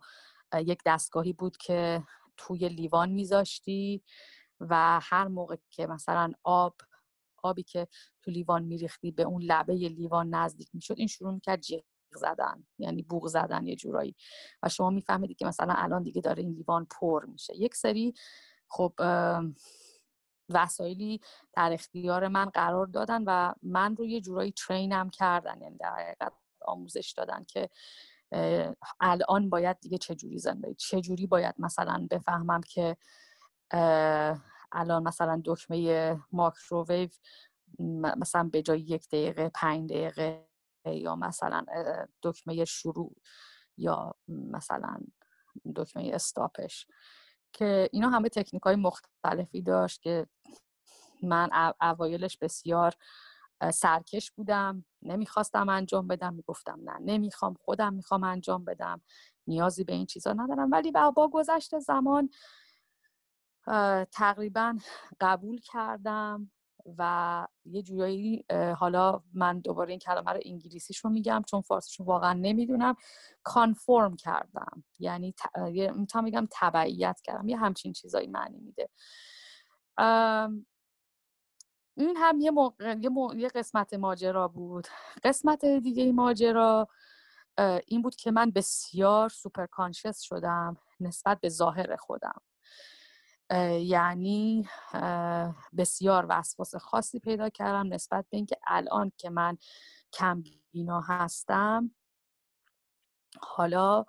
یک 0.53 0.81
دستگاهی 0.85 1.33
بود 1.33 1.57
که 1.57 2.03
توی 2.37 2.69
لیوان 2.69 3.09
میذاشتی 3.09 4.03
و 4.59 4.99
هر 5.03 5.27
موقع 5.27 5.55
که 5.71 5.87
مثلا 5.87 6.31
آب 6.43 6.75
آبی 7.43 7.63
که 7.63 7.87
تو 8.21 8.31
لیوان 8.31 8.63
میریختی 8.63 9.11
به 9.11 9.23
اون 9.23 9.41
لبه 9.41 9.73
لیوان 9.73 10.29
نزدیک 10.35 10.69
می‌شد 10.73 10.95
این 10.97 11.07
شروع 11.07 11.33
می‌کرد 11.33 11.61
جیغ 11.61 11.83
زدن 12.11 12.67
یعنی 12.77 13.03
بوغ 13.03 13.27
زدن 13.27 13.67
یه 13.67 13.75
جورایی. 13.75 14.15
و 14.63 14.69
شما 14.69 14.89
میفهمیدید 14.89 15.37
که 15.37 15.45
مثلا 15.45 15.73
الان 15.77 16.03
دیگه 16.03 16.21
داره 16.21 16.43
این 16.43 16.51
لیوان 16.51 16.87
پر 16.99 17.25
میشه. 17.25 17.57
یک 17.57 17.75
سری 17.75 18.13
خب 18.67 18.93
وسایلی 20.49 21.21
در 21.53 21.73
اختیار 21.73 22.27
من 22.27 22.45
قرار 22.45 22.87
دادن 22.87 23.23
و 23.23 23.53
من 23.63 23.95
رو 23.95 24.05
یه 24.05 24.21
جورایی 24.21 24.51
ترینم 24.51 25.09
کردن 25.09 25.61
یعنی 25.61 25.77
در 25.77 25.95
حقیقت 25.95 26.33
آموزش 26.61 27.13
دادن 27.17 27.43
که 27.43 27.69
الان 28.99 29.49
باید 29.49 29.79
دیگه 29.79 29.97
چجوری 29.97 30.37
زندگی 30.37 30.75
چجوری 30.75 31.27
باید 31.27 31.55
مثلا 31.59 32.07
بفهمم 32.11 32.61
که 32.61 32.97
الان 34.71 35.03
مثلا 35.03 35.41
دکمه 35.45 36.17
ماکروویو 36.31 37.09
مثلا 38.17 38.43
به 38.43 38.61
جای 38.61 38.79
یک 38.79 39.07
دقیقه 39.07 39.49
پنج 39.49 39.89
دقیقه 39.89 40.47
یا 40.85 41.15
مثلا 41.15 41.65
دکمه 42.23 42.65
شروع 42.65 43.15
یا 43.77 44.15
مثلا 44.27 44.97
دکمه 45.75 46.11
استاپش. 46.13 46.87
که 47.53 47.89
اینا 47.91 48.09
همه 48.09 48.29
تکنیک 48.29 48.63
های 48.63 48.75
مختلفی 48.75 49.61
داشت 49.61 50.01
که 50.01 50.27
من 51.23 51.73
اوایلش 51.81 52.37
بسیار 52.37 52.93
سرکش 53.73 54.31
بودم. 54.31 54.85
نمی‌خواستم 55.01 55.69
انجام 55.69 56.07
بدم 56.07 56.33
می‌گفتم 56.33 56.79
نه 56.83 56.97
نمی‌خوام 56.99 57.53
خودم 57.53 57.93
می‌خوام 57.93 58.23
انجام 58.23 58.65
بدم. 58.65 59.01
نیازی 59.47 59.83
به 59.83 59.93
این 59.93 60.05
چیزا 60.05 60.33
ندارم. 60.33 60.71
ولی 60.71 60.91
با 60.91 61.29
گذشت 61.33 61.79
زمان 61.79 62.29
تقریبا 64.11 64.77
قبول 65.21 65.59
کردم. 65.59 66.51
و 66.97 67.47
یه 67.65 67.81
جورایی 67.81 68.45
حالا 68.77 69.21
من 69.33 69.59
دوباره 69.59 69.89
این 69.89 69.99
کلمه 69.99 70.31
رو 70.31 70.39
انگلیسیش 70.45 70.97
رو 70.97 71.09
میگم 71.09 71.43
چون 71.47 71.61
فارسیش 71.61 71.99
واقعا 71.99 72.33
نمی‌دونم. 72.33 72.95
کانفورم 73.43 74.15
کردم. 74.15 74.83
یعنی 74.99 75.33
می‌تونم 75.95 76.23
میگم 76.23 76.47
تبعیت 76.51 77.21
کردم. 77.23 77.49
یه 77.49 77.57
همچین 77.57 77.93
چیزایی 77.93 78.27
معنی 78.27 78.59
میده. 78.59 78.89
این 81.97 82.17
هم 82.17 82.39
یه, 82.39 82.51
یه, 83.01 83.11
یه 83.35 83.47
قسمت 83.47 83.93
ماجرا 83.93 84.47
بود. 84.47 84.87
قسمت 85.23 85.65
دیگه 85.65 86.11
ماجرا 86.11 86.87
این 87.87 88.01
بود 88.01 88.15
که 88.15 88.31
من 88.31 88.51
بسیار 88.51 89.29
سوپر 89.29 89.65
کانشس 89.65 90.21
شدم 90.21 90.77
نسبت 90.99 91.39
به 91.41 91.49
ظاهر 91.49 91.95
خودم. 91.95 92.41
یعنی 93.79 94.69
بسیار 95.77 96.25
وسواس 96.29 96.75
خاصی 96.75 97.19
پیدا 97.19 97.49
کردم 97.49 97.93
نسبت 97.93 98.25
به 98.29 98.37
اینکه 98.37 98.57
الان 98.67 99.11
که 99.17 99.29
من 99.29 99.57
کم 100.13 100.43
بینا 100.71 101.01
هستم 101.01 101.91
حالا 103.41 104.05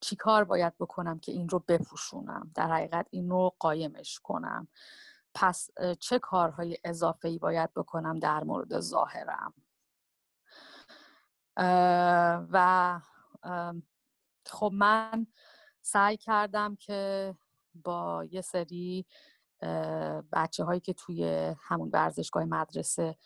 چی 0.00 0.16
کار 0.16 0.44
باید 0.44 0.78
بکنم 0.78 1.18
که 1.18 1.32
این 1.32 1.48
رو 1.48 1.58
بپوشونم؟ 1.68 2.50
در 2.54 2.72
حقیقت 2.72 3.06
این 3.10 3.30
رو 3.30 3.54
قایمش 3.58 4.20
کنم. 4.20 4.68
پس 5.34 5.70
چه 5.98 6.18
کارهای 6.18 6.78
اضافه 6.84 7.28
ای 7.28 7.38
باید 7.38 7.74
بکنم 7.74 8.18
در 8.18 8.44
مورد 8.44 8.80
ظاهرم؟ 8.80 9.54
و 12.52 13.00
خب 14.46 14.70
من 14.74 15.26
سعی 15.82 16.16
کردم 16.16 16.76
که 16.76 17.34
با 17.74 18.24
یه 18.30 18.40
سری 18.40 19.06
بچه 20.32 20.64
هایی 20.64 20.80
که 20.80 20.92
توی 20.92 21.24
همون 21.58 21.90
ورزشگاه 21.92 22.44
مدرسه 22.44 23.16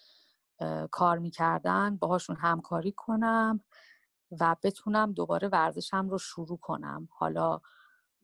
کار 0.91 1.19
می‌کردن 1.19 1.97
باهاشون 1.97 2.37
همکاری 2.37 2.93
کنم 2.93 3.61
و 4.41 4.57
بتونم 4.63 5.13
دوباره 5.13 5.49
ورزشم 5.49 6.09
رو 6.09 6.19
شروع 6.19 6.59
کنم. 6.59 7.09
حالا 7.11 7.61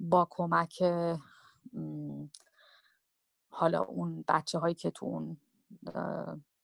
با 0.01 0.27
کمک 0.31 0.83
حالا 3.51 3.83
اون 3.83 4.25
بچه 4.29 4.59
هایی 4.59 4.75
که 4.75 4.91
تو 4.91 5.07
اون 5.07 5.41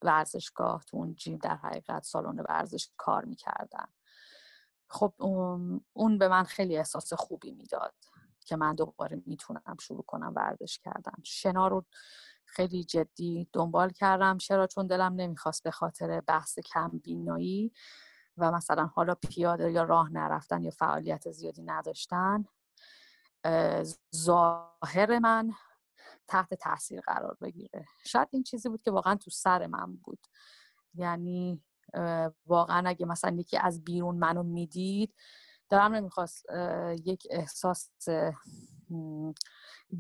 ورزشگاه 0.03 0.85
تو 0.85 0.97
اون 0.97 1.15
جیم 1.15 1.39
در 1.39 1.57
حقیقت 1.57 2.03
سالن 2.03 2.45
ورزش 2.49 2.91
کار 2.97 3.25
می‌کردن. 3.25 3.87
خب 4.89 5.15
اون 5.93 6.19
به 6.19 6.29
من 6.29 6.45
خیلی 6.45 6.77
احساس 6.77 7.13
خوبی 7.13 7.51
می‌داد. 7.51 7.95
که 8.47 8.57
من 8.57 8.75
دوباره 8.75 9.23
می‌تونم 9.27 9.77
شروع 9.81 10.03
کنم 10.03 10.33
ورزش 10.37 10.79
کردم 10.79 11.19
شنا 11.23 11.69
رو 11.69 11.85
خیلی 12.45 12.85
جدی 12.85 13.49
دنبال 13.53 13.91
کردم. 13.91 14.39
چرا؟ 14.39 14.67
چون 14.67 14.87
دلم 14.87 15.15
نمی‌خواست 15.15 15.63
به 15.63 15.71
خاطر 15.71 16.21
بحث 16.21 16.59
کم 16.59 16.89
بینایی 16.89 17.73
و 18.37 18.51
مثلا 18.51 18.87
حالا 18.87 19.15
پیاده 19.15 19.73
یا 19.73 19.83
راه 19.83 20.13
نرفتن 20.13 20.63
یا 20.63 20.71
فعالیت 20.71 21.31
زیادی 21.31 21.63
نداشتن 21.63 22.45
ظاهر 24.17 25.19
من 25.19 25.53
تحت 26.29 26.55
تاثیر 26.55 27.01
قرار 27.01 27.37
بگیره. 27.41 27.87
شاید 28.05 28.29
این 28.31 28.43
چیزی 28.43 28.69
بود 28.69 28.83
که 28.83 28.91
واقعا 28.91 29.15
تو 29.15 29.31
سر 29.31 29.67
من 29.67 29.97
بود. 29.97 30.27
یعنی 30.95 31.65
واقعا 32.47 32.89
اگه 32.89 33.07
مثلا 33.07 33.37
یکی 33.37 33.59
از 33.59 33.85
بیرون 33.85 34.17
منو 34.17 34.43
می‌دید 34.43 35.15
دارم 35.69 35.95
نمی‌خواست 35.95 36.47
یک 37.05 37.27
احساس 37.31 37.91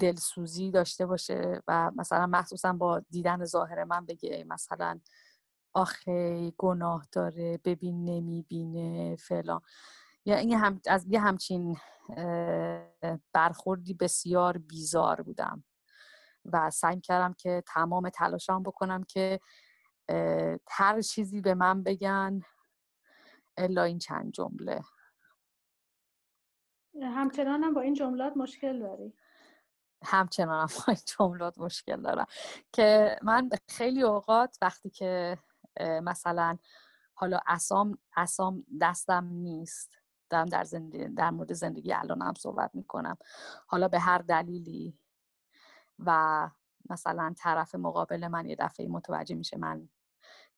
دلسوزی 0.01 0.71
داشته 0.71 1.07
باشه 1.07 1.63
و 1.69 1.91
مثلا 1.97 2.27
مخصوصا 2.27 2.73
با 2.73 3.03
دیدن 3.11 3.45
ظاهر 3.45 3.85
من 3.85 4.07
بگه 4.07 4.45
مثلا 4.49 5.01
آخه 5.75 6.51
گناه 6.59 7.07
داره 7.13 7.61
ببین 7.65 8.05
نمی‌بینه 8.05 9.17
فلان. 9.17 9.61
یا 10.25 10.37
این 10.37 10.53
هم 10.53 10.81
از 10.87 11.07
یه 11.09 11.21
همچین 11.21 11.77
برخوردی 13.33 13.95
بسیار 13.95 14.59
بیزار 14.59 15.23
بودم 15.23 15.65
و 16.45 16.71
سعی 16.71 17.01
کردم 17.01 17.33
که 17.33 17.63
تمام 17.67 18.11
تلاشم 18.11 18.63
بکنم 18.63 19.03
که 19.05 19.41
هر 20.71 21.01
چیزی 21.01 21.41
به 21.41 21.55
من 21.55 21.83
بگن 21.83 22.41
الا 23.57 23.83
این 23.83 23.99
چند 23.99 24.33
جمله. 24.33 24.81
همچنان 27.03 27.65
هم 27.65 27.75
با 27.75 27.81
این 27.81 27.95
جملات 27.95 28.37
مشکل 28.37 28.79
داری. 28.79 29.15
همچنان 30.05 30.61
هم 30.61 30.77
با 30.77 30.85
این 30.89 30.99
جملات 31.19 31.59
مشکل 31.59 32.03
دارم. 32.03 32.27
که 32.73 33.19
من 33.23 33.51
خیلی 33.69 34.03
اوقات 34.03 34.59
وقتی 34.63 34.91
که 34.91 35.39
مثلا 35.81 36.59
حالا 37.15 37.39
اسام 37.47 37.99
اسام 38.17 38.65
دستم 38.81 39.25
نیست 39.25 39.99
دارم 40.31 40.47
در, 40.47 40.65
زندگی 40.65 41.09
در 41.09 41.31
مورد 41.31 41.53
زندگی 41.53 41.93
الانم 41.93 42.35
صحبت 42.39 42.71
می‌کنم. 42.75 43.17
حالا 43.67 43.89
به 43.89 43.99
هر 43.99 44.19
دلیلی 44.19 44.99
و 45.99 46.51
مثلا 46.91 47.35
طرف 47.39 47.75
مقابل 47.75 48.29
من 48.29 48.47
یه 48.47 48.57
دفعه 48.57 48.89
متوجه 48.89 49.35
میشه 49.35 49.59
من 49.59 49.89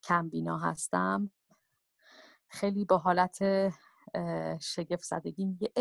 کم 0.03 0.29
بینا 0.29 0.59
هستم 0.59 1.31
خیلی 2.48 2.85
با 2.85 2.98
حالت 2.98 3.38
شگفت 4.61 5.05
زدگی 5.05 5.44
میگه 5.44 5.73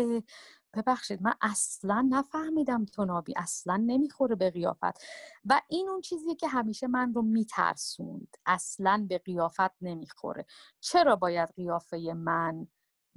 ببخشید 0.74 1.22
من 1.22 1.34
اصلا 1.40 2.06
نفهمیدم 2.10 2.84
تو 2.84 3.04
نابی 3.04 3.34
اصلا 3.36 3.76
نمی‌خوره 3.86 4.34
به 4.34 4.50
قیافت. 4.50 5.02
و 5.44 5.60
این 5.68 5.88
اون 5.88 6.00
چیزیه 6.00 6.34
که 6.34 6.48
همیشه 6.48 6.86
من 6.86 7.14
رو 7.14 7.22
میترسوند. 7.22 8.36
اصلا 8.46 9.06
به 9.08 9.18
قیافت 9.18 9.76
نمی‌خوره. 9.80 10.46
چرا 10.80 11.16
باید 11.16 11.54
قیافه 11.56 12.12
من 12.16 12.66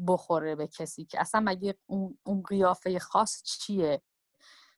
بخوره 0.07 0.55
به 0.55 0.67
کسی 0.67 1.05
که 1.05 1.21
اصلا 1.21 1.41
مگه 1.45 1.75
اون, 1.85 2.17
اون 2.23 2.43
قیافه 2.43 2.99
خاص 2.99 3.43
چیه؟ 3.43 4.01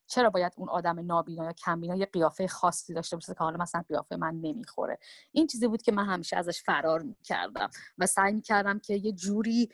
چرا 0.06 0.30
باید 0.30 0.52
اون 0.56 0.68
آدم 0.68 1.00
نابینا 1.00 1.44
یا 1.44 1.52
کمبینا 1.52 1.96
یه 1.96 2.06
قیافه 2.06 2.48
خاصی 2.48 2.94
داشته 2.94 3.16
باشه 3.16 3.34
که 3.34 3.38
حالا 3.38 3.56
مثلا 3.56 3.84
قیافه 3.88 4.16
من 4.16 4.34
نمی‌خوره؟ 4.34 4.98
این 5.32 5.46
چیزی 5.46 5.68
بود 5.68 5.82
که 5.82 5.92
من 5.92 6.06
همیشه 6.06 6.36
ازش 6.36 6.62
فرار 6.62 7.02
می‌کردم 7.02 7.70
و 7.98 8.06
سعی 8.06 8.32
می‌کردم 8.32 8.78
که 8.78 8.94
یه 8.94 9.12
جوری 9.12 9.68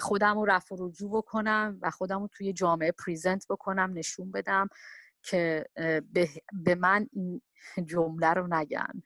خودم 0.00 0.38
رو 0.38 0.44
رفع 0.44 0.74
و 0.74 0.88
رجوع 0.88 1.10
بکنم 1.10 1.78
و 1.82 1.90
خودم 1.90 2.20
رو 2.20 2.28
توی 2.28 2.52
جامعه 2.52 2.92
پریزنت 2.92 3.46
بکنم 3.50 3.92
نشون 3.94 4.30
بدم 4.30 4.68
که 5.22 5.64
به 6.64 6.74
من 6.74 7.06
این 7.12 7.40
جمله 7.84 8.32
رو 8.32 8.46
نگن. 8.54 9.02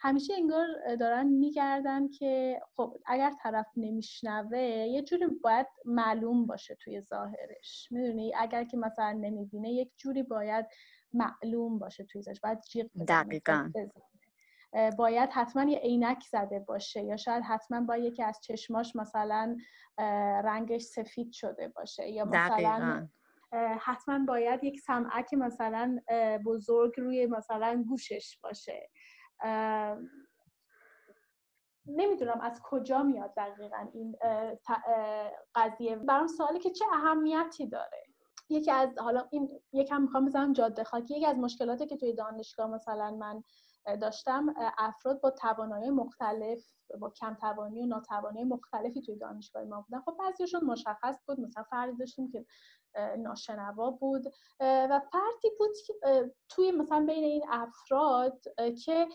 همیشه 0.00 0.34
انگار 0.34 0.66
دارن 1.00 1.26
میگردن 1.26 2.08
که 2.08 2.60
خب 2.76 2.96
اگر 3.06 3.32
طرف 3.42 3.66
نمیشنوه 3.76 4.58
یه 4.58 5.02
جوری 5.02 5.26
باید 5.26 5.66
معلوم 5.84 6.46
باشه 6.46 6.74
توی 6.74 7.00
ظاهرش. 7.00 7.88
می‌دونی؟ 7.90 8.32
اگر 8.36 8.64
که 8.64 8.76
مثلا 8.76 9.12
نمی‌بینه 9.12 9.72
یک 9.72 9.90
جوری 9.96 10.22
باید 10.22 10.66
معلوم 11.12 11.78
باشه 11.78 12.04
توی 12.04 12.22
ظاهرش. 12.22 12.40
باید 12.40 12.60
جیغ 12.60 12.86
دقیقا. 13.08 13.72
باید 14.98 15.30
حتما 15.30 15.70
یه 15.70 15.78
عینک 15.78 16.22
زده 16.30 16.60
باشه 16.60 17.02
یا 17.02 17.16
شاید 17.16 17.44
حتما 17.44 17.80
با 17.80 17.96
یکی 17.96 18.22
از 18.22 18.40
چشماش 18.42 18.96
مثلا 18.96 19.56
رنگش 20.44 20.82
سفید 20.82 21.32
شده 21.32 21.68
باشه 21.68 22.08
یا 22.08 22.24
مثلا 22.24 23.08
حتما 23.80 24.24
باید 24.28 24.64
یک 24.64 24.80
سمعک 24.80 25.34
مثلا 25.34 25.98
بزرگ 26.46 27.00
روی 27.00 27.26
مثلا 27.26 27.84
گوشش 27.88 28.38
باشه. 28.42 28.90
نمی‌دونم 31.86 32.40
از 32.40 32.60
کجا 32.64 33.02
میاد 33.02 33.34
دقیقا 33.36 33.88
این 33.92 34.16
قضیه. 35.54 35.96
برام 35.96 36.26
سوالی 36.26 36.58
که 36.58 36.70
چه 36.70 36.84
اهمیتی 36.92 37.66
داره؟ 37.66 38.04
یکی 38.48 38.70
از 38.70 38.98
حالا 38.98 39.28
این 39.30 39.60
یکم 39.72 40.02
می‌خوام 40.02 40.26
بزنم 40.26 40.52
جاده 40.52 40.84
خاکی. 40.84 41.16
یکی 41.16 41.26
از 41.26 41.36
مشکلاتی 41.36 41.86
که 41.86 41.96
توی 41.96 42.12
دانشگاه 42.14 42.70
مثلا 42.70 43.10
من 43.10 43.42
داشتم 44.00 44.54
افراد 44.78 45.20
با 45.20 45.30
توانایی 45.30 45.90
مختلف 45.90 46.72
با 47.00 47.10
کم 47.10 47.34
توانی 47.34 47.82
و 47.82 47.86
ناتوانی 47.86 48.44
مختلفی 48.44 49.02
توی 49.02 49.16
دانشگاه 49.16 49.64
ما 49.64 49.80
بودن. 49.80 50.00
خب 50.00 50.16
بعضیشون 50.18 50.64
مشخص 50.64 51.18
بود 51.26 51.40
مثلا 51.40 51.62
فردی 51.62 51.96
داشتیم 51.96 52.30
که 52.30 52.46
ناشنوا 53.18 53.90
بود 53.90 54.26
و 54.60 55.00
فردی 55.12 55.50
بود 55.58 55.70
که 55.86 55.94
توی 56.48 56.70
مثلا 56.70 57.06
بین 57.06 57.24
این 57.24 57.44
افراد 57.48 58.42
که 58.84 59.08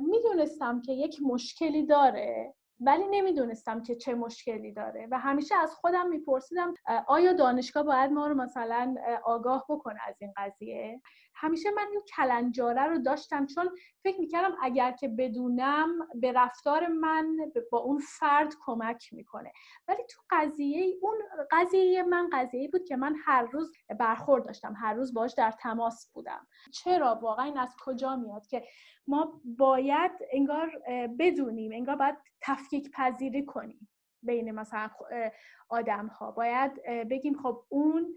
می‌دونستم 0.00 0.80
که 0.80 0.92
یک 0.92 1.18
مشکلی 1.22 1.86
داره. 1.86 2.54
ولی 2.86 3.04
نمی‌دونستم 3.10 3.82
که 3.82 3.96
چه 3.96 4.14
مشکلی 4.14 4.72
داره. 4.72 5.08
و 5.10 5.18
همیشه 5.18 5.54
از 5.56 5.74
خودم 5.74 6.08
میپرسیدم 6.08 6.74
آیا 7.06 7.32
دانشگاه 7.32 7.82
باید 7.82 8.10
ما 8.10 8.26
رو 8.26 8.34
مثلا 8.34 8.94
آگاه 9.24 9.66
بکنه 9.68 9.98
از 10.06 10.16
این 10.20 10.32
قضیه؟ 10.36 11.00
همیشه 11.34 11.70
من 11.70 11.86
این 11.90 12.02
کلنجاره 12.16 12.82
رو 12.82 12.98
داشتم 12.98 13.46
چون 13.46 13.70
فکر 14.02 14.20
می‌کردم 14.20 14.56
اگر 14.62 14.92
که 14.92 15.08
بدونم 15.08 15.88
به 16.14 16.32
رفتار 16.32 16.86
من 16.86 17.36
با 17.72 17.78
اون 17.78 17.98
فرد 17.98 18.54
کمک 18.66 19.12
می‌کنه. 19.12 19.52
ولی 19.88 20.02
تو 20.10 20.22
قضیه 20.30 20.96
اون 21.02 21.18
قضیه 21.50 22.02
من 22.02 22.30
قضیه 22.32 22.68
بود 22.68 22.84
که 22.84 22.96
من 22.96 23.14
هر 23.24 23.42
روز 23.42 23.72
برخورد 24.00 24.44
داشتم 24.44 24.74
هر 24.76 24.94
روز 24.94 25.14
باش 25.14 25.34
در 25.34 25.50
تماس 25.50 26.10
بودم. 26.14 26.46
چرا؟ 26.72 27.18
واقعا 27.22 27.44
این 27.44 27.58
از 27.58 27.76
کجا 27.84 28.16
میاد 28.16 28.46
که 28.46 28.64
ما 29.06 29.40
باید 29.44 30.12
انگار 30.32 30.70
بدونیم 31.18 31.72
انگار 31.72 31.96
باید 31.96 32.16
تفکیک 32.72 32.90
پذیری 32.90 33.44
کنیم 33.44 33.88
بین 34.22 34.50
مثلا 34.50 34.90
آدم 35.68 36.06
ها 36.06 36.30
باید 36.30 36.82
بگیم 37.10 37.42
خب 37.42 37.64
اون 37.68 38.14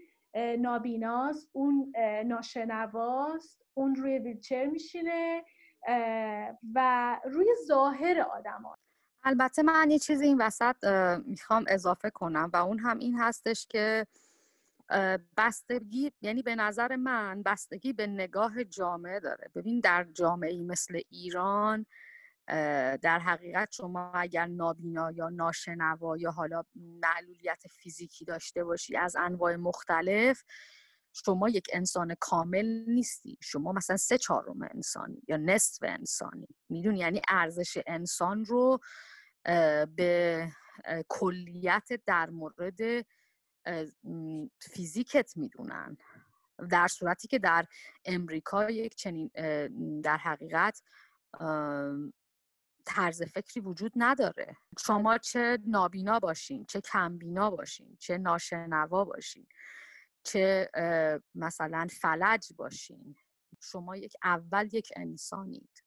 نابیناست 0.58 1.50
اون 1.52 1.92
ناشنواست 2.26 3.62
اون 3.74 3.94
روی 3.94 4.18
ویلچر 4.18 4.66
میشینه 4.66 5.44
و 6.74 7.20
روی 7.24 7.46
ظاهر 7.66 8.20
آدم 8.20 8.62
ها. 8.62 8.74
البته 9.24 9.62
من 9.62 9.90
یه 9.90 9.98
چیزی 9.98 10.24
این 10.26 10.38
وسط 10.40 10.84
می‌خوام 11.26 11.64
اضافه 11.68 12.10
کنم 12.10 12.50
و 12.52 12.56
اون 12.56 12.78
هم 12.78 12.98
این 12.98 13.18
هستش 13.18 13.66
که 13.66 14.06
بستگی 15.36 16.12
یعنی 16.22 16.42
به 16.42 16.54
نظر 16.54 16.96
من 16.96 17.42
بستگی 17.42 17.92
به 17.92 18.06
نگاه 18.06 18.64
جامعه 18.64 19.20
داره 19.20 19.50
ببین 19.54 19.80
در 19.80 20.04
جامعه 20.04 20.62
مثل 20.62 21.00
ایران 21.10 21.86
در 23.02 23.18
حقیقت 23.18 23.72
شما 23.72 24.12
اگر 24.14 24.46
نابینا 24.46 25.10
یا 25.10 25.28
ناشنوا 25.28 26.16
یا 26.16 26.30
حالا 26.30 26.62
معلولیت 26.74 27.62
فیزیکی 27.70 28.24
داشته 28.24 28.64
باشی 28.64 28.96
از 28.96 29.16
انواع 29.16 29.56
مختلف 29.56 30.44
شما 31.12 31.48
یک 31.48 31.68
انسان 31.72 32.16
کامل 32.20 32.84
نیستی. 32.88 33.38
شما 33.42 33.72
مثلا 33.72 33.96
سه 33.96 34.18
چهارم 34.18 34.62
انسانی 34.62 35.22
یا 35.28 35.36
نصف 35.36 35.78
انسانی. 35.82 36.48
میدون 36.68 36.96
یعنی 36.96 37.22
ارزش 37.28 37.78
انسان 37.86 38.44
رو 38.44 38.78
به 39.96 40.48
کلیت 41.08 41.88
در 42.06 42.30
مورد 42.30 43.06
فیزیکت 44.60 45.36
می‌دونن. 45.36 45.96
در 46.70 46.88
صورتی 46.88 47.28
که 47.28 47.38
در 47.38 47.66
امریکا 48.04 48.70
یک 48.70 48.94
چنین 48.94 49.30
در 50.00 50.16
حقیقت 50.16 50.82
طرز 52.86 53.22
فکری 53.22 53.60
وجود 53.60 53.92
نداره. 53.96 54.56
شما 54.78 55.18
چه 55.18 55.58
نابینا 55.66 56.18
باشین 56.18 56.64
چه 56.64 56.80
کمبینا 56.80 57.50
باشین 57.50 57.96
چه 58.00 58.18
ناشنوا 58.18 59.04
باشین 59.04 59.46
چه 60.22 60.70
مثلا 61.34 61.86
فلج 62.00 62.52
باشین. 62.56 63.16
شما 63.62 63.96
یک 63.96 64.16
اول 64.22 64.68
یک 64.72 64.92
انسانید. 64.96 65.82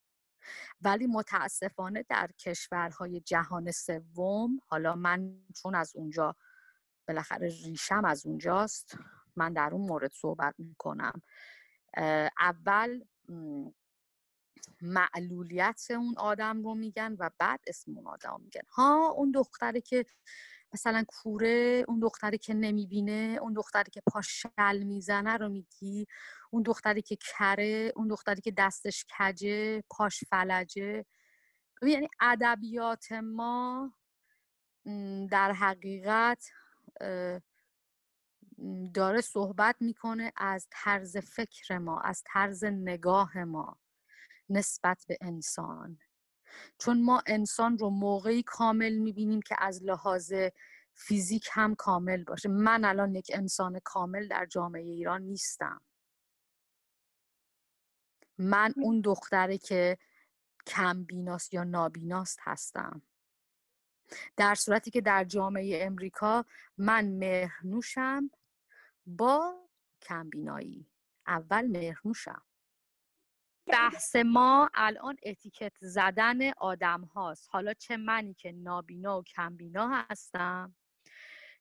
ولی 0.82 1.08
متاسفانه 1.08 2.06
در 2.10 2.30
کشورهای 2.40 3.20
جهان 3.20 3.72
سوم 3.72 4.60
حالا 4.68 4.96
من 4.96 5.44
چون 5.56 5.76
از 5.76 5.96
اونجا 5.96 6.36
بالاخره 7.08 7.48
ریشم 7.48 8.06
از 8.06 8.26
اونجاست 8.26 8.98
من 9.36 9.54
در 9.54 9.70
اون 9.74 9.88
مورد 9.88 10.12
صحبت 10.12 10.56
می‌کنم 10.58 11.22
اول 12.40 13.04
معلولیت 14.82 15.86
اون 15.92 16.14
آدم 16.18 16.64
رو 16.64 16.76
میگن 16.76 17.16
و 17.20 17.30
بعد 17.40 17.60
اسم 17.68 17.98
اون 17.98 18.08
آدم 18.08 18.42
میگن. 18.44 18.62
ها 18.70 19.08
اون 19.18 19.32
دختری 19.32 19.82
که 19.82 20.06
مثلا 20.74 21.04
کوره 21.08 21.86
اون 21.88 22.00
دختری 22.00 22.38
که 22.38 22.54
نمی‌بینه 22.54 23.38
اون 23.42 23.54
دختری 23.54 23.92
که 23.92 24.02
پاشل 24.14 24.84
می‌زنه 24.84 25.38
رو 25.38 25.50
میگی. 25.50 26.08
اون 26.52 26.64
دختری 26.64 27.02
که 27.02 27.16
کره 27.16 27.94
اون 27.96 28.08
دختری 28.08 28.42
که 28.42 28.52
دستش 28.58 29.06
کجه 29.20 29.84
پاش 29.90 30.24
فلجه. 30.30 31.06
یعنی 31.82 32.08
ادبیات 32.22 33.12
ما 33.12 33.94
در 35.32 35.52
حقیقت 35.52 36.50
داره 38.94 39.22
صحبت 39.22 39.76
می‌کنه 39.80 40.34
از 40.36 40.68
طرز 40.72 41.18
فکر 41.18 41.78
ما 41.78 42.02
از 42.02 42.24
طرز 42.26 42.64
نگاه 42.64 43.44
ما. 43.44 43.80
نسبت 44.50 45.06
به 45.08 45.18
انسان. 45.22 46.00
چون 46.78 47.04
ما 47.04 47.24
انسان 47.28 47.78
رو 47.78 47.90
موقعی 47.90 48.44
کامل 48.44 48.98
می‌بینیم 48.98 49.42
که 49.42 49.56
از 49.60 49.84
لحاظ 49.84 50.34
فیزیک 50.94 51.50
هم 51.52 51.76
کامل 51.76 52.24
باشه. 52.24 52.50
من 52.50 52.86
الان 52.86 53.16
یک 53.16 53.32
انسان 53.34 53.80
کامل 53.84 54.28
در 54.28 54.46
جامعه 54.46 54.84
ایران 54.84 55.22
نیستم. 55.22 55.82
من 58.38 58.74
اون 58.78 59.02
دختره 59.02 59.58
که 59.58 59.98
کم 60.68 61.04
بیناست 61.04 61.54
یا 61.54 61.64
نابیناست 61.64 62.40
هستم. 62.42 63.02
در 64.38 64.56
صورتی 64.56 64.92
که 64.92 65.02
در 65.02 65.24
جامعه 65.24 65.86
امریکا 65.86 66.46
من 66.78 67.06
مهرنوشم 67.06 68.32
با 69.06 69.68
کمبینایی. 70.02 70.88
اول 71.28 71.68
مهرنوشم. 71.68 72.49
بحث 73.70 74.16
ما 74.16 74.70
الان 74.74 75.16
اتیکت 75.24 75.74
زدن 75.82 76.52
آدم 76.58 77.02
هاست 77.02 77.50
حالا 77.52 77.74
چه 77.74 77.98
منی 77.98 78.34
که 78.34 78.52
نابینا 78.52 79.20
و 79.20 79.24
کمبینا 79.24 80.06
هستم؟ 80.10 80.76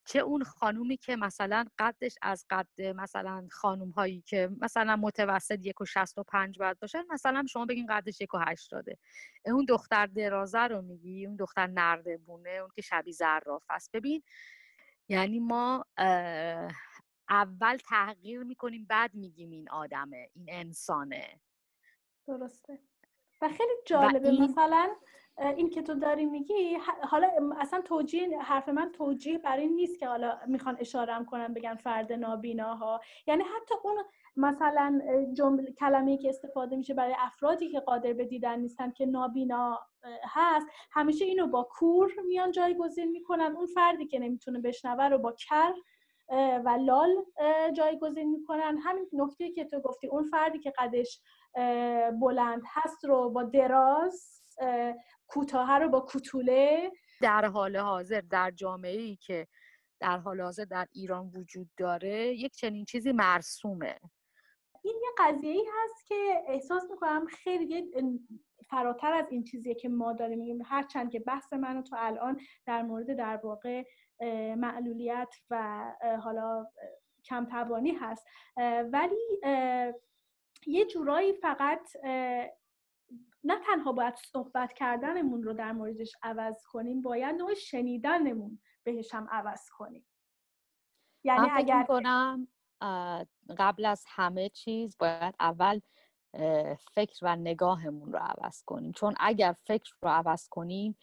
چه 0.05 0.19
اون 0.19 0.45
خانومی 0.45 0.97
که 0.97 1.17
مثلا 1.17 1.65
قدش 1.79 2.15
از 2.23 2.47
قد 2.51 2.83
مثلا 2.83 3.49
خانوم 3.51 3.91
هایی 3.91 4.23
که 4.27 4.51
مثلا 4.61 4.97
متوسط 4.97 5.67
یک 5.67 5.81
و 5.81 5.85
شست 5.85 6.19
و 6.19 6.23
پنج 6.23 6.59
باید 6.59 6.79
باشن 6.79 7.05
مثلا 7.11 7.45
شما 7.49 7.65
بگین 7.67 7.87
قدش 7.87 8.21
یک 8.21 8.35
و 8.35 8.39
هشتاده 8.39 8.99
اون 9.47 9.65
دختر 9.65 10.07
درازه 10.07 10.61
رو 10.61 10.83
میگی؟ 10.83 11.27
اون 11.27 11.37
دختر 11.37 11.67
نرده 11.67 12.17
بونه 12.17 12.51
اون 12.51 12.71
که 12.77 12.83
شبیه 12.83 13.13
زراف 13.13 13.65
است؟ 13.71 13.91
ببین 13.93 14.23
یعنی 15.09 15.41
ما 15.41 15.85
اول 17.29 17.77
تحقیر 17.77 18.43
می‌کنیم 18.43 18.87
بعد 18.89 19.15
میگیم 19.15 19.51
این 19.51 19.71
آدمه 19.71 20.31
این 20.35 20.47
انسانه. 20.49 21.41
درسته. 22.29 22.79
و 23.43 23.49
خیلی 23.49 23.73
جالبه 23.87 24.31
مثلا 24.31 24.89
این 25.57 25.71
که 25.71 25.83
تو 25.83 25.95
داری 25.95 26.27
میگی 26.27 26.79
حالا 27.03 27.31
اصلا 27.59 27.81
توجیه 27.81 28.41
حرف 28.41 28.69
من 28.69 28.93
توجیه 28.93 29.39
برای 29.39 29.63
این 29.63 29.75
نیست 29.75 29.99
که 29.99 30.09
حالا 30.09 30.39
می‌خوان 30.47 30.77
اشارم 30.81 31.25
کنن 31.25 31.55
بگن 31.55 31.75
فرد 31.75 32.13
نابیناها. 32.13 33.01
یعنی 33.27 33.43
حتی 33.43 33.75
اون 33.85 33.97
مثلا 34.37 35.01
جمله 35.33 35.73
کلمه 35.73 36.19
که 36.19 36.29
استفاده 36.29 36.77
میشه 36.77 36.95
برای 36.95 37.15
افرادی 37.19 37.69
که 37.69 37.81
قادر 37.81 38.13
به 38.13 38.25
دیدن 38.25 38.61
نیستن 38.61 38.91
که 38.91 39.07
نابینا 39.07 39.79
هست 40.25 40.67
همیشه 40.93 41.25
اینو 41.25 41.47
با 41.47 41.69
کور 41.71 42.13
میان 42.27 42.51
جایگزین 42.51 43.11
می‌کنن. 43.11 43.57
اون 43.57 43.67
فردی 43.67 44.07
که 44.07 44.19
نمی‌تونه 44.19 44.61
بشنوه 44.61 45.05
رو 45.05 45.19
با 45.19 45.33
کر 45.33 45.75
و 46.65 46.79
لال 46.81 47.25
جایگزین 47.73 48.31
می‌کنن. 48.31 48.79
همین 48.79 49.09
نکته 49.13 49.51
که 49.51 49.65
تو 49.65 49.81
گفتی 49.81 50.07
اون 50.07 50.23
فردی 50.23 50.59
که 50.59 50.73
قدش 50.79 51.21
بلند 52.21 52.63
هست 52.67 53.05
رو 53.05 53.31
با 53.31 53.43
دراز 53.43 54.43
کوتاه 55.27 55.79
رو 55.79 55.89
با 55.89 56.01
کوتوله. 56.01 56.93
در 57.21 57.45
حال 57.45 57.77
حاضر 57.77 58.21
در 58.21 58.51
جامعه 58.51 58.99
ای 59.01 59.17
که 59.17 59.47
در 60.01 60.19
حال 60.19 60.41
حاضر 60.41 60.65
در 60.65 60.87
ایران 60.93 61.31
وجود 61.35 61.69
داره 61.77 62.35
یک 62.35 62.53
چنین 62.53 62.85
چیزی 62.85 63.13
مرسومه. 63.13 63.99
این 64.85 64.97
یه 65.03 65.09
قضیه 65.19 65.51
ای 65.51 65.65
هست 65.75 66.07
که 66.07 66.45
احساس 66.49 66.83
می‌کنم 66.91 67.27
خیلی 67.27 67.91
فراتر 68.71 69.13
از 69.13 69.27
این 69.31 69.45
چیزیه 69.45 69.75
که 69.75 69.89
ما 69.89 70.13
داریم 70.13 70.39
میگیم. 70.39 70.63
هرچند 70.65 71.11
که 71.11 71.21
بحث 71.21 71.53
منو 71.53 71.83
تو 71.83 71.97
الان 71.99 72.41
در 72.67 72.83
مورد 72.83 73.17
در 73.17 73.37
واقع 73.37 73.85
معلولیت 74.55 75.35
و 75.51 75.85
حالا 76.23 76.67
کم 77.25 77.45
توانی 77.45 77.91
هست. 77.91 78.27
ولی 78.93 79.41
یه 80.67 80.87
جورایی 80.87 81.33
فقط 81.33 81.97
نه 83.45 83.59
تنها 83.67 83.93
باید 83.93 84.15
صحبت 84.17 84.73
کردنمون 84.73 85.43
رو 85.43 85.53
در 85.53 85.73
موردش 85.73 86.13
عوض 86.23 86.65
کنیم 86.67 87.03
باید 87.03 87.37
نوع 87.37 87.55
شنیدنمون 87.55 88.61
بهش 88.85 89.15
هم 89.15 89.29
عوض 89.31 89.69
کنیم. 89.71 90.07
یعنی 91.25 91.49
اگر 91.53 91.85
کنم 91.89 92.49
قبل 93.59 93.85
از 93.85 94.05
همه 94.09 94.49
چیز 94.49 94.97
باید 94.99 95.35
اول 95.41 95.81
فکر 96.95 97.19
و 97.23 97.37
نگاهمون 97.37 98.13
رو 98.13 98.19
عوض 98.19 98.63
کنیم. 98.63 98.93
چون 98.93 99.15
اگر 99.21 99.55
فکر 99.65 99.93
رو 100.03 100.09
عوض 100.09 100.49
کنیم 100.49 100.99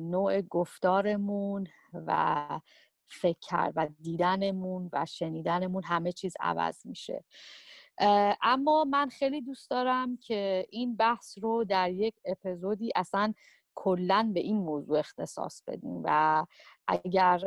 نوع 0.00 0.40
گفتارمون 0.40 1.66
و 1.94 2.60
فکر 3.06 3.72
و 3.76 3.88
دیدنمون 4.00 4.90
و 4.92 5.06
شنیدنمون 5.06 5.84
همه 5.84 6.12
چیز 6.12 6.36
عوض 6.40 6.86
میشه. 6.86 7.24
اما 8.42 8.84
من 8.84 9.08
خیلی 9.08 9.40
دوست 9.40 9.70
دارم 9.70 10.16
که 10.16 10.66
این 10.70 10.96
بحث 10.96 11.38
رو 11.38 11.64
در 11.64 11.90
یک 11.90 12.14
اپیزودی 12.24 12.90
اصلا 12.96 13.34
کلا 13.74 14.30
به 14.34 14.40
این 14.40 14.56
موضوع 14.56 14.98
اختصاص 14.98 15.62
بدیم 15.66 16.02
و 16.04 16.46
اگر 16.88 17.38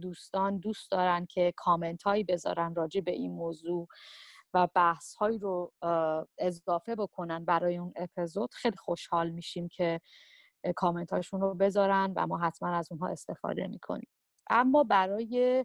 دوستان 0.00 0.58
دوست 0.58 0.90
دارن 0.90 1.26
که 1.26 1.52
کامنت 1.56 2.02
هایی 2.02 2.24
بذارن 2.24 2.74
راجع 2.74 3.00
به 3.00 3.12
این 3.12 3.32
موضوع 3.32 3.88
و 4.54 4.68
بحث 4.74 5.14
هایی 5.14 5.38
رو 5.38 5.72
اضافه 6.38 6.94
بکنن 6.96 7.44
برای 7.44 7.76
اون 7.76 7.92
اپیزود 7.96 8.54
خیلی 8.54 8.76
خوشحال 8.76 9.30
میشیم 9.30 9.68
که 9.68 10.00
کامنت 10.76 11.12
هاشون 11.12 11.40
رو 11.40 11.54
بذارن 11.54 12.12
و 12.16 12.26
ما 12.26 12.38
حتما 12.38 12.68
از 12.68 12.92
اونها 12.92 13.08
استفاده 13.08 13.66
می‌کنیم. 13.66 14.08
اما 14.50 14.84
برای 14.84 15.64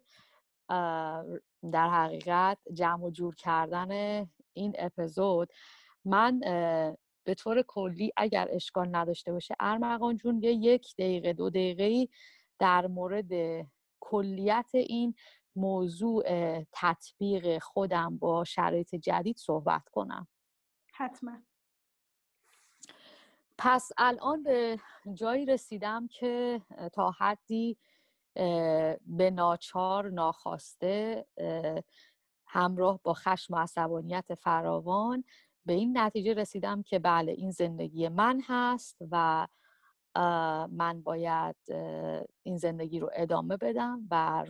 در 1.71 1.89
حقیقت 1.89 2.57
جمع 2.73 3.03
و 3.03 3.09
جور 3.09 3.35
کردن 3.35 3.91
این 4.53 4.73
اپیزود 4.77 5.49
من 6.05 6.39
به 7.23 7.33
طور 7.37 7.61
کلی 7.61 8.11
اگر 8.17 8.47
اشکال 8.51 8.95
نداشته 8.95 9.31
باشه 9.31 9.55
ارمغان 9.59 10.17
جون 10.17 10.43
یه 10.43 10.51
یک 10.51 10.95
دقیقه 10.95 11.33
دو 11.33 11.49
دقیقه 11.49 12.11
در 12.59 12.87
مورد 12.87 13.31
کلیت 13.99 14.69
این 14.73 15.15
موضوع 15.55 16.23
تطبیق 16.71 17.59
خودم 17.59 18.17
با 18.17 18.43
شرایط 18.43 18.95
جدید 18.95 19.37
صحبت 19.37 19.89
کنم. 19.89 20.27
حتما. 20.93 21.37
پس 23.57 23.91
الان 23.97 24.43
به 24.43 24.79
جایی 25.13 25.45
رسیدم 25.45 26.07
که 26.07 26.61
تا 26.93 27.11
حدی 27.11 27.77
به 29.05 29.31
ناچار 29.33 30.09
ناخواسته 30.09 31.25
همراه 32.47 32.99
با 33.03 33.13
خشم 33.13 33.53
و 33.53 33.57
عصبانیت 33.57 34.33
فراوان 34.33 35.23
به 35.65 35.73
این 35.73 35.97
نتیجه 35.97 36.33
رسیدم 36.33 36.83
که 36.83 36.99
بله 36.99 37.31
این 37.31 37.51
زندگی 37.51 38.07
من 38.07 38.41
هست 38.43 38.97
و 39.11 39.47
من 40.71 41.01
باید 41.03 41.55
این 42.43 42.57
زندگی 42.57 42.99
رو 42.99 43.09
ادامه 43.13 43.57
بدم 43.57 44.07
و 44.11 44.45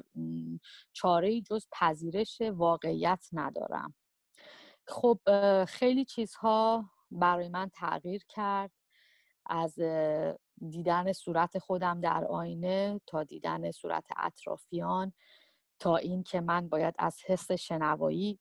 چاره 0.94 1.42
جز 1.42 1.68
پذیرش 1.72 2.42
واقعیت 2.42 3.28
ندارم. 3.34 3.94
خب 4.88 5.20
خیلی 5.68 6.06
چیزها 6.06 6.90
برای 7.12 7.50
من 7.50 7.70
تغییر 7.70 8.26
کرد 8.30 8.72
از 9.46 9.80
دیدن 10.70 11.14
صورت 11.14 11.60
خودم 11.60 12.02
در 12.02 12.26
آینه 12.26 13.02
تا 13.06 13.24
دیدن 13.24 13.72
صورت 13.72 14.06
اطرافیان 14.18 15.14
تا 15.80 15.98
اینکه 15.98 16.42
من 16.42 16.70
باید 16.70 16.96
از 16.98 17.22
حس 17.26 17.52
شنوایی 17.52 18.40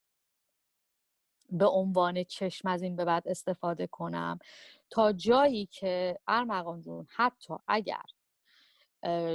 به 1.51 1.67
عنوان 1.67 2.25
چشم 2.25 2.69
از 2.69 2.83
این 2.83 2.97
به 2.97 3.05
بعد 3.05 3.29
استفاده 3.29 3.87
کنم. 3.87 4.39
تا 4.91 5.12
جایی 5.12 5.67
که 5.67 6.19
ارمغان 6.27 6.81
جون 6.81 7.07
حتی 7.11 7.55
اگر 7.69 8.05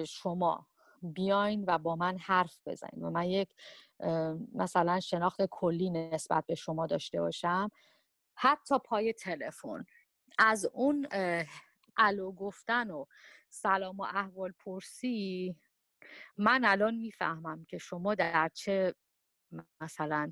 شما 0.07 0.67
بیاین 1.01 1.63
و 1.67 1.77
با 1.77 1.95
من 1.95 2.17
حرف 2.17 2.59
بزنید 2.65 3.03
و 3.03 3.09
من 3.09 3.25
یک 3.25 3.49
مثلا 4.53 4.99
شناخت 4.99 5.45
کلی 5.45 5.89
نسبت 5.89 6.45
به 6.45 6.55
شما 6.55 6.87
داشته 6.87 7.21
باشم 7.21 7.69
حتی 8.33 8.75
پای 8.79 9.13
تلفن 9.13 9.85
از 10.37 10.65
اون 10.65 11.07
الو 11.99 12.31
گفتن 12.31 12.91
و 12.91 13.05
سلام 13.49 13.99
و 13.99 14.03
احوال 14.03 14.53
پرسی 14.59 15.55
من 16.37 16.65
الان 16.65 16.95
می‌فهمم 16.95 17.65
که 17.65 17.77
شما 17.77 18.15
در 18.15 18.49
چه 18.53 18.95
مثلا 19.81 20.31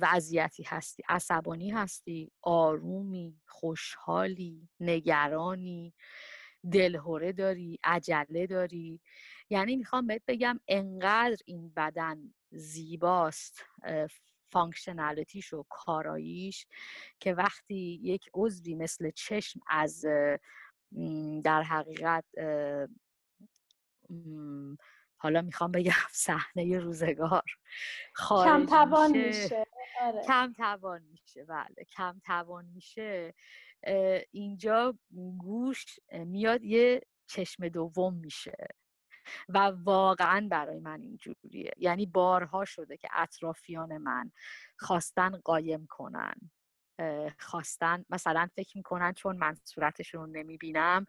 وضعیتی 0.00 0.62
هستی. 0.62 1.02
عصبانی 1.08 1.70
هستی 1.70 2.32
آرومی 2.42 3.40
خوشحالی 3.48 4.68
نگرانی 4.80 5.94
دلهوره 6.72 7.32
داری 7.32 7.78
عجله 7.84 8.46
داری. 8.46 9.00
یعنی 9.50 9.76
می‌خوام 9.76 10.06
بهت 10.06 10.22
بگم 10.28 10.60
انقدر 10.68 11.36
این 11.46 11.72
بدن 11.76 12.34
زیباست 12.52 13.64
functionality 14.52 15.39
ش 15.39 15.52
و 15.52 15.64
کاراییش 15.68 16.66
که 17.20 17.34
وقتی 17.34 18.00
یک 18.02 18.30
عضوی 18.34 18.74
مثل 18.74 19.10
چشم 19.10 19.60
از 19.66 20.04
در 21.44 21.62
حقیقت 21.62 22.24
حالا 25.16 25.42
می‌خوام 25.42 25.72
بگم 25.72 25.92
صحنه 26.26 26.78
روزگار 26.78 27.44
کم 28.28 28.66
توان 28.66 29.10
میشه 29.12 29.66
آره. 30.00 30.22
کم 30.22 30.52
توان 30.52 31.02
میشه. 31.02 31.44
بله. 31.44 31.84
کم 31.96 32.20
توان 32.24 32.64
میشه 32.64 33.34
اینجا 34.30 34.98
گوش 35.38 35.84
میاد 36.10 36.64
یه 36.64 37.02
چشم 37.26 37.68
دوم 37.68 38.14
میشه. 38.14 38.66
و 39.48 39.58
واقعا 39.58 40.48
برای 40.50 40.80
من 40.80 41.00
اینجوریه. 41.00 41.72
یعنی 41.78 42.06
بارها 42.06 42.64
شده 42.64 42.96
که 42.96 43.08
اطرافیان 43.12 43.98
من 43.98 44.32
خواستن 44.78 45.30
قایم 45.44 45.86
کنن 45.90 46.34
خواستن 47.38 48.04
مثلا 48.10 48.48
فکر 48.56 48.76
می‌کنن 48.76 49.12
چون 49.12 49.36
من 49.36 49.56
صورتشون 49.64 50.20
رو 50.20 50.26
نمی‌بینم 50.26 51.06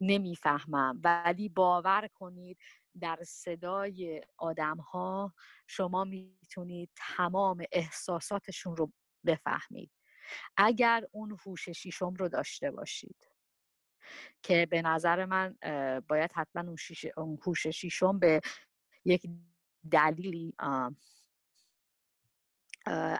نمی‌فهمم. 0.00 1.00
ولی 1.04 1.48
باور 1.48 2.08
کنید 2.14 2.58
در 3.00 3.18
صدای 3.26 4.22
آدم 4.38 4.76
ها 4.76 5.34
شما 5.66 6.04
می‌تونید 6.04 6.90
تمام 6.96 7.64
احساساتشون 7.72 8.76
رو 8.76 8.92
بفهمید. 9.26 9.90
اگر 10.56 11.04
اون 11.12 11.36
هوش 11.46 11.68
شیشم 11.68 12.14
رو 12.14 12.28
داشته 12.28 12.70
باشید. 12.70 13.33
که 14.42 14.66
به 14.70 14.82
نظر 14.82 15.24
من 15.24 15.56
باید 16.08 16.32
حتما 16.34 16.74
اون 17.16 17.38
هوش 17.46 17.66
شیشم 17.66 18.18
به 18.18 18.40
یک 19.04 19.26
دلیلی 19.90 20.54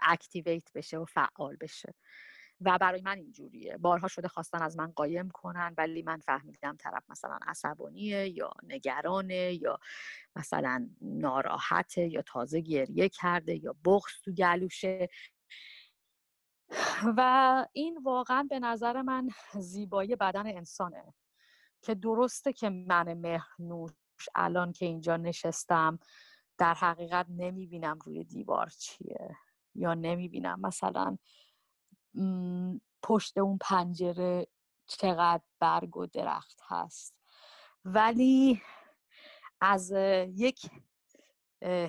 اکتیویت 0.01 0.73
بشه 0.73 0.97
و 0.97 1.05
فعال 1.05 1.55
بشه. 1.55 1.93
و 2.61 2.77
برای 2.77 3.01
من 3.01 3.17
اینجوریه. 3.17 3.77
بارها 3.77 4.07
شده 4.07 4.27
خواستن 4.27 4.61
از 4.61 4.77
من 4.77 4.91
قایم 4.91 5.29
کنن 5.29 5.73
ولی 5.77 6.03
من 6.03 6.19
فهمیدم 6.19 6.75
طرف 6.75 7.03
مثلا 7.09 7.39
عصبانیه 7.47 8.27
یا 8.29 8.51
نگرانه 8.63 9.53
یا 9.61 9.79
مثلا 10.35 10.89
ناراحته 11.01 12.07
یا 12.07 12.21
تازه 12.21 12.61
گریه 12.61 13.09
کرده 13.09 13.63
یا 13.63 13.75
بغض 13.85 14.21
تو 14.23 14.31
گلوشه. 14.31 15.09
و 17.17 17.65
این 17.73 17.97
واقعا 18.03 18.47
به 18.49 18.59
نظر 18.59 19.01
من 19.01 19.29
زیبایی 19.53 20.15
بدن 20.15 20.47
انسانه 20.47 21.13
که 21.81 21.95
درسته 21.95 22.53
که 22.53 22.69
من 22.69 23.13
مهنوش 23.13 23.93
الان 24.35 24.71
که 24.71 24.85
اینجا 24.85 25.17
نشستم 25.17 25.99
در 26.57 26.73
حقیقت 26.73 27.25
نمی‌بینم 27.29 27.99
روی 28.05 28.23
دیوار 28.23 28.69
چیه 28.69 29.37
یا 29.75 29.93
نمی‌بینم 29.93 30.61
مثلا 30.61 31.17
پشت 33.03 33.37
اون 33.37 33.57
پنجره 33.61 34.47
چقدر 34.87 35.43
برگ 35.59 35.97
و 35.97 36.05
درخت 36.05 36.59
هست. 36.67 37.15
ولی 37.85 38.61
از 39.61 39.93
یک 40.35 40.71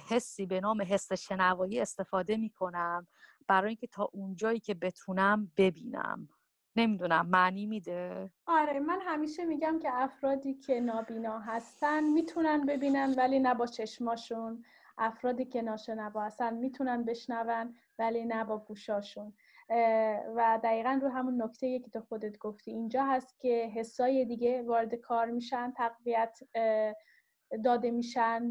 حسی 0.08 0.46
به 0.46 0.60
نام 0.60 0.82
حس 0.82 1.12
شنوایی 1.12 1.80
استفاده 1.80 2.36
می 2.36 2.50
کنم 2.50 3.06
برای 3.48 3.68
اینکه 3.68 3.86
تا 3.86 4.10
اونجایی 4.12 4.60
که 4.60 4.74
بتونم 4.74 5.52
ببینم. 5.56 6.28
نمی‌دونم 6.76 7.26
معنی 7.26 7.66
میده؟ 7.66 8.30
آره 8.46 8.80
من 8.80 8.98
همیشه 9.00 9.44
میگم 9.44 9.78
که 9.78 9.88
افرادی 9.92 10.54
که 10.54 10.80
نابینا 10.80 11.38
هستن 11.38 12.04
می‌تونن 12.04 12.66
ببینن 12.66 13.14
ولی 13.16 13.38
نه 13.38 13.54
با 13.54 13.66
چشماشون. 13.66 14.64
افرادی 14.98 15.44
که 15.44 15.62
ناشنوا 15.62 16.22
هستن 16.22 16.54
می‌تونن 16.54 17.04
بشنون 17.04 17.74
ولی 17.98 18.24
نه 18.24 18.44
با 18.44 18.58
گوشاشون. 18.58 19.32
و 20.36 20.60
دقیقا 20.64 20.98
رو 21.02 21.08
همون 21.08 21.42
نکته 21.42 21.78
که 21.78 21.90
تو 21.90 22.00
خودت 22.00 22.38
گفتی. 22.38 22.70
اینجا 22.70 23.04
هست 23.04 23.40
که 23.40 23.72
حسای 23.74 24.24
دیگه 24.24 24.62
وارد 24.62 24.94
کار 24.94 25.26
میشن 25.30 25.72
تقویت 25.76 26.38
داده 27.64 27.90
میشن 27.90 28.50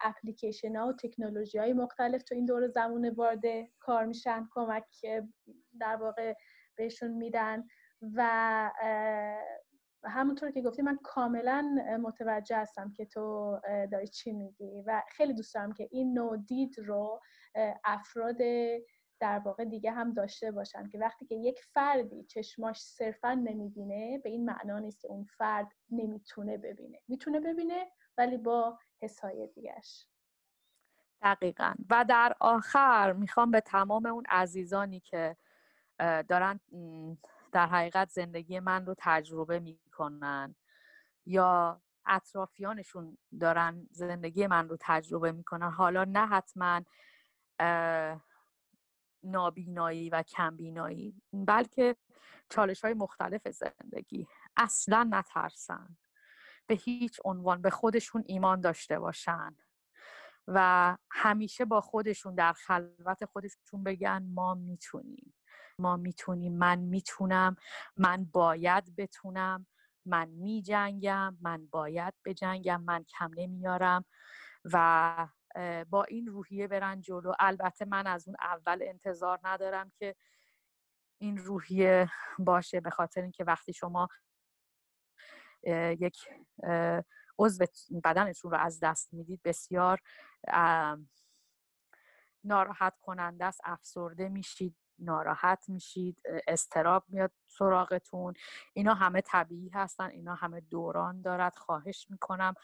اپلیکیشن 0.00 0.76
ها 0.76 0.88
و 0.88 0.92
تکنولوژی 0.92 1.58
های 1.58 1.72
مختلف 1.72 2.22
تو 2.22 2.34
این 2.34 2.44
دور 2.44 2.66
زمان 2.68 3.10
وارد 3.10 3.42
کار 3.78 4.04
میشن 4.04 4.48
کمک 4.50 5.06
در 5.80 5.96
واقع 5.96 6.34
بهشون 6.76 7.10
میدن 7.10 7.64
و 8.14 8.70
همونطور 10.04 10.50
که 10.50 10.62
گفتی 10.62 10.82
من 10.82 10.98
کاملا 11.02 11.62
متوجه 12.02 12.56
هستم 12.56 12.92
که 12.92 13.04
تو 13.04 13.60
داری 13.92 14.08
چی 14.08 14.32
میگی 14.32 14.82
و 14.86 15.02
خیلی 15.08 15.34
دوست 15.34 15.54
دارم 15.54 15.72
که 15.72 15.88
این 15.90 16.12
نوع 16.12 16.36
دید 16.36 16.78
رو 16.78 17.20
افراد 17.84 18.38
در 19.20 19.38
واقع 19.38 19.64
دیگه 19.64 19.90
هم 19.90 20.12
داشته 20.12 20.50
باشن 20.50 20.88
که 20.88 20.98
وقتی 20.98 21.26
که 21.26 21.34
یک 21.34 21.60
فردی 21.74 22.24
چشماش 22.24 22.80
صرفا 22.80 23.34
نمی‌بینه 23.34 24.18
به 24.18 24.30
این 24.30 24.44
معنا 24.44 24.78
نیست 24.78 25.00
که 25.00 25.08
اون 25.08 25.24
فرد 25.24 25.72
نمی‌تونه 25.90 26.58
ببینه. 26.58 26.98
می‌تونه 27.08 27.40
ببینه 27.40 27.86
ولی 28.18 28.36
با 28.36 28.78
حسای 29.02 29.46
دیگهش. 29.46 30.06
دقیقا. 31.22 31.74
و 31.90 32.04
در 32.08 32.36
آخر 32.40 33.12
می‌خوام 33.12 33.50
به 33.50 33.60
تمام 33.60 34.06
اون 34.06 34.24
عزیزانی 34.28 35.00
که 35.00 35.36
دارن 35.98 36.60
در 37.52 37.66
حقیقت 37.66 38.08
زندگی 38.08 38.60
من 38.60 38.86
رو 38.86 38.94
تجربه 38.98 39.60
می‌کنن 39.60 40.54
یا 41.26 41.80
اطرافیانشون 42.06 43.18
دارن 43.40 43.88
زندگی 43.90 44.46
من 44.46 44.68
رو 44.68 44.76
تجربه 44.80 45.32
می‌کنن 45.32 45.70
حالا 45.70 46.04
نه 46.04 46.26
حتما 46.26 46.82
نابینایی 49.22 50.10
و 50.10 50.22
کمبینایی 50.22 51.22
بلکه 51.32 51.96
چالش 52.48 52.84
های 52.84 52.94
مختلف 52.94 53.48
زندگی. 53.48 54.28
اصلا 54.56 55.08
نترسن. 55.10 55.96
به 56.66 56.74
هیچ 56.74 57.20
عنوان 57.24 57.62
به 57.62 57.70
خودشون 57.70 58.24
ایمان 58.26 58.60
داشته 58.60 58.98
باشن 58.98 59.56
و 60.48 60.96
همیشه 61.10 61.64
با 61.64 61.80
خودشون 61.80 62.34
در 62.34 62.52
خلوت 62.52 63.24
خودشون 63.24 63.84
بگن 63.84 64.22
ما 64.34 64.54
می‌تونیم. 64.54 65.34
ما 65.78 65.96
می‌تونیم. 65.96 66.58
من 66.58 66.78
می‌تونم. 66.78 67.56
من 67.96 68.24
باید 68.24 68.96
بتونم. 68.96 69.66
من 70.06 70.28
میجنگم. 70.28 71.36
من 71.40 71.66
باید 71.66 72.14
بجنگم. 72.24 72.82
من 72.82 73.04
کم 73.04 73.30
نمیارم. 73.36 74.04
و 74.64 75.28
با 75.90 76.04
این 76.04 76.26
روحیه 76.26 76.68
برن 76.68 77.00
جلو. 77.00 77.32
البته 77.38 77.84
من 77.84 78.06
از 78.06 78.28
اون 78.28 78.36
اول 78.40 78.78
انتظار 78.82 79.40
ندارم 79.44 79.90
که 79.98 80.16
این 81.20 81.38
روحیه 81.38 82.10
باشه 82.38 82.80
به 82.80 82.90
خاطر 82.90 83.22
اینکه 83.22 83.44
وقتی 83.44 83.72
شما 83.72 84.08
یک 85.98 86.28
عضو 87.38 87.64
بدنتون 88.04 88.50
رو 88.50 88.56
از 88.56 88.80
دست 88.80 89.14
می‌دید. 89.14 89.40
بسیار 89.44 90.00
ناراحت 92.44 92.94
کننده 93.00 93.44
است 93.44 93.60
افسرده 93.64 94.28
میشید 94.28 94.76
ناراحت 94.98 95.64
میشید 95.68 96.22
استراب 96.46 97.04
میاد 97.08 97.32
سراغتون. 97.46 98.34
اینا 98.72 98.94
همه 98.94 99.20
طبیعی 99.20 99.68
هستن 99.68 100.10
اینا 100.10 100.34
همه 100.34 100.60
دوران 100.60 101.22
دارد. 101.22 101.56
خواهش 101.56 102.06
می‌کنم 102.10 102.54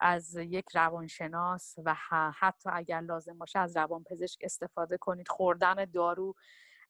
از 0.00 0.36
یک 0.36 0.64
روانشناس 0.74 1.74
و 1.84 1.94
حتی 2.38 2.70
اگر 2.72 3.00
لازم 3.00 3.38
باشه 3.38 3.58
از 3.58 3.76
روانپزشک 3.76 4.38
استفاده 4.42 4.98
کنید. 4.98 5.28
خوردن 5.28 5.84
دارو 5.84 6.34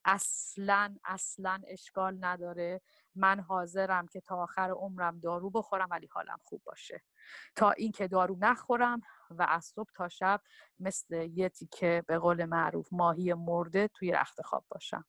اصلا 0.05 0.95
اصلا 1.05 1.61
اشکال 1.67 2.17
نداره. 2.25 2.81
من 3.15 3.39
حاضرم 3.39 4.07
که 4.07 4.21
تا 4.21 4.43
آخر 4.43 4.69
عمرم 4.71 5.19
دارو 5.19 5.49
بخورم 5.49 5.87
ولی 5.91 6.07
حالم 6.11 6.37
خوب 6.43 6.61
باشه. 6.63 7.01
تا 7.55 7.71
اینکه 7.71 8.07
دارو 8.07 8.37
نخورم 8.39 9.01
و 9.29 9.45
از 9.49 9.65
صبح 9.65 9.89
تا 9.95 10.09
شب 10.09 10.41
مثل 10.79 11.29
یه 11.33 11.49
تیکه 11.49 12.03
به 12.07 12.17
قول 12.19 12.45
معروف 12.45 12.87
ماهی 12.91 13.33
مرده 13.33 13.87
توی 13.87 14.11
رخت 14.11 14.41
خواب 14.41 14.65
باشم. 14.69 15.05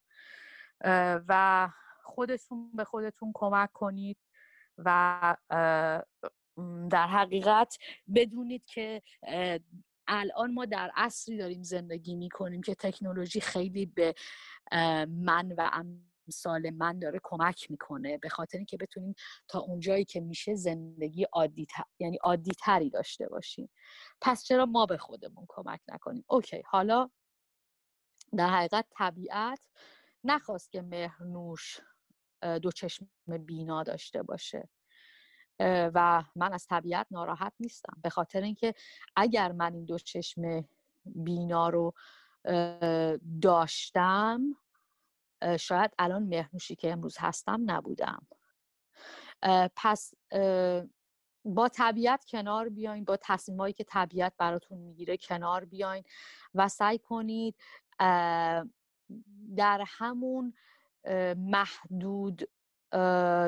و 1.29 1.69
خودتون 2.03 2.73
به 2.75 2.85
خودتون 2.85 3.33
کمک 3.35 3.73
کنید 3.73 4.19
و 4.79 5.37
در 6.91 7.07
حقیقت 7.07 7.77
بدونید 8.15 8.65
که 8.65 9.03
الان 10.09 10.55
ما 10.55 10.65
در 10.65 10.91
عصری 10.97 11.37
داریم 11.37 11.63
زندگی 11.63 12.15
می 12.15 12.29
کنیم 12.29 12.63
که 12.63 12.75
تکنولوژی 12.75 13.41
خیلی 13.41 13.87
به 13.87 14.15
من 15.09 15.53
و 15.59 15.71
امثال 15.73 16.71
من 16.71 16.99
داره 16.99 17.21
کمک 17.23 17.71
می‌کنه 17.71 18.19
به 18.19 18.29
خاطر 18.29 18.59
اینکه 18.59 18.77
بتونیم 18.77 19.15
تا 19.49 19.59
اونجایی 19.59 20.05
که 20.05 20.21
میشه 20.21 20.55
زندگی 20.55 21.25
عادی 21.25 21.67
یعنی 21.99 22.17
عادی 22.17 22.53
تری 22.59 22.91
داشته 22.91 23.29
باشیم. 23.29 23.71
پس 24.21 24.45
چرا 24.45 24.67
ما 24.67 24.87
به 24.87 24.99
خودمون 24.99 25.45
کمک 25.49 25.81
نکنیم؟ 25.89 26.25
اوکی 26.27 26.63
حالا 26.67 27.11
در 28.37 28.49
حقیقت 28.49 28.87
طبیعت 28.91 29.61
نخواست 30.25 30.73
که 30.73 30.83
مهرنوش 30.83 31.81
دو 32.63 32.73
چشم 32.73 33.09
بینا 33.47 33.83
داشته 33.83 34.23
باشه. 34.23 34.69
و 35.61 36.25
من 36.37 36.53
از 36.53 36.67
طبیعت 36.67 37.07
ناراحت 37.11 37.53
نیستم. 37.61 37.97
به 38.03 38.11
خاطر 38.11 38.41
اینکه 38.41 38.75
اگر 39.17 39.53
من 39.53 39.75
این 39.75 39.85
دو 39.85 39.99
چشم 39.99 40.69
بینا 41.05 41.69
رو 41.69 41.95
داشتم 43.43 44.41
شاید 45.59 45.91
الان 45.99 46.23
مهنوشی 46.23 46.77
که 46.77 46.93
امروز 46.93 47.17
هستم 47.19 47.63
نبودم. 47.67 48.27
پس 49.77 50.15
با 51.45 51.69
طبیعت 51.69 52.25
کنار 52.25 52.69
بیاین 52.69 53.05
با 53.05 53.19
تصمیمایی 53.23 53.75
که 53.75 53.85
طبیعت 53.85 54.33
براتون 54.39 54.79
می‌گیره 54.79 55.17
کنار 55.17 55.65
بیاین 55.65 56.05
و 56.55 56.69
سعی 56.69 56.99
کنید 56.99 57.57
در 59.57 59.85
همون 59.87 60.55
محدود 61.37 62.51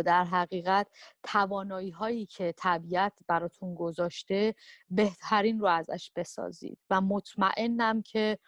در 0.03 0.25
حقیقت 0.25 0.87
توانایی 1.23 1.91
هایی 1.91 2.27
که 2.27 2.55
طبیعت 2.57 3.13
براتون 3.29 3.75
گذاشته 3.75 4.55
بهترین 4.91 5.61
رو 5.61 5.67
ازش 5.67 6.11
بسازید. 6.17 6.79
و 6.91 7.01
مطمئنم 7.01 8.03
که 8.03 8.39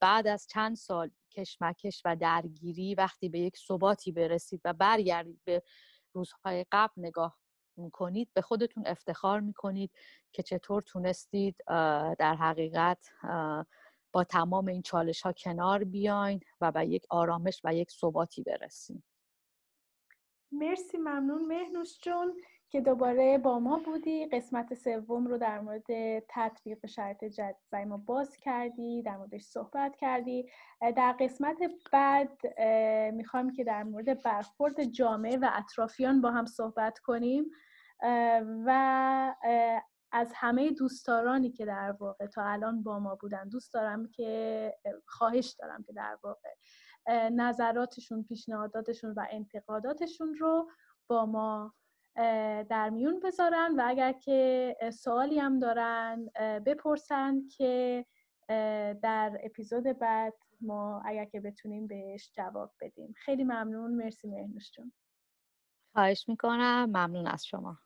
بعد 0.00 0.26
از 0.26 0.46
چند 0.46 0.76
سال 0.76 1.10
کشمکش 1.30 2.02
و 2.04 2.16
درگیری 2.16 2.94
وقتی 2.94 3.28
به 3.28 3.38
یک 3.38 3.56
ثباتی 3.68 4.12
برسید 4.12 4.60
و 4.64 4.72
برگردید 4.72 5.40
به 5.44 5.62
روزهای 6.12 6.66
قبل 6.72 6.92
نگاه 6.96 7.38
می‌کنید 7.76 8.30
به 8.34 8.42
خودتون 8.42 8.86
افتخار 8.86 9.40
می‌کنید 9.40 9.90
که 10.32 10.42
چطور 10.42 10.82
تونستید 10.82 11.56
در 12.18 12.36
حقیقت 12.40 13.06
با 14.12 14.24
تمام 14.24 14.66
این 14.68 14.82
چالش 14.82 15.22
ها 15.22 15.32
کنار 15.32 15.84
بیاین 15.84 16.40
و 16.60 16.72
به 16.72 16.86
یک 16.86 17.06
آرامش 17.10 17.60
و 17.64 17.74
یک 17.74 17.90
ثباتی 17.90 18.42
برسید 18.42 19.09
مرسی 20.52 20.98
ممنون. 20.98 21.46
مهنوش 21.46 21.98
جون 22.02 22.34
که 22.70 22.80
دوباره 22.80 23.38
با 23.38 23.58
ما 23.58 23.78
بودی. 23.78 24.26
قسمت 24.26 24.74
سوم 24.74 25.26
رو 25.26 25.38
در 25.38 25.60
مورد 25.60 25.84
تطبیق 26.28 26.86
شرط 26.86 27.24
برای 27.70 27.84
ما 27.84 27.96
باز 27.96 28.36
کردی 28.36 29.02
در 29.02 29.16
موردش 29.16 29.42
صحبت 29.42 29.96
کردی. 29.96 30.50
در 30.80 31.12
قسمت 31.20 31.56
بعد 31.92 32.60
می‌خوایم 33.14 33.52
که 33.52 33.64
در 33.64 33.82
مورد 33.82 34.22
برخورد 34.22 34.84
جامعه 34.84 35.36
و 35.36 35.50
اطرافیان 35.52 36.20
با 36.20 36.30
هم 36.30 36.46
صحبت 36.46 36.98
کنیم. 36.98 37.50
و 38.66 39.34
از 40.12 40.32
همه 40.34 40.70
دوستدارانی 40.70 41.50
که 41.50 41.64
در 41.64 41.96
واقع 42.00 42.26
تا 42.26 42.42
الان 42.44 42.82
با 42.82 42.98
ما 42.98 43.14
بودن. 43.14 43.48
دوست 43.48 43.74
دارم 43.74 44.08
که 44.08 44.74
خواهش 45.06 45.56
دارم 45.58 45.82
که 45.82 45.92
در 45.92 46.18
واقع 46.22 46.48
نظراتشون 47.08 48.22
پیشنهاداتشون 48.22 49.12
و 49.16 49.26
انتقاداتشون 49.30 50.34
رو 50.34 50.70
با 51.08 51.26
ما 51.26 51.74
در 52.70 52.90
میون 52.90 53.20
بذارن 53.20 53.74
و 53.78 53.82
اگر 53.86 54.12
که 54.12 54.76
سوالی 54.92 55.38
هم 55.38 55.58
دارن 55.58 56.26
بپرسن 56.66 57.48
که 57.48 58.06
در 59.02 59.38
اپیزود 59.42 59.84
بعد 59.84 60.34
ما 60.60 61.02
اگر 61.04 61.24
که 61.24 61.40
بتونیم 61.40 61.86
بهش 61.86 62.32
جواب 62.34 62.72
بدیم. 62.80 63.14
خیلی 63.16 63.44
ممنون. 63.44 63.94
مرسی 63.94 64.28
مهنوش 64.28 64.70
جون. 64.70 64.92
خواهش 65.92 66.28
می‌کنم. 66.28 66.84
ممنون 66.84 67.26
از 67.26 67.46
شما. 67.46 67.78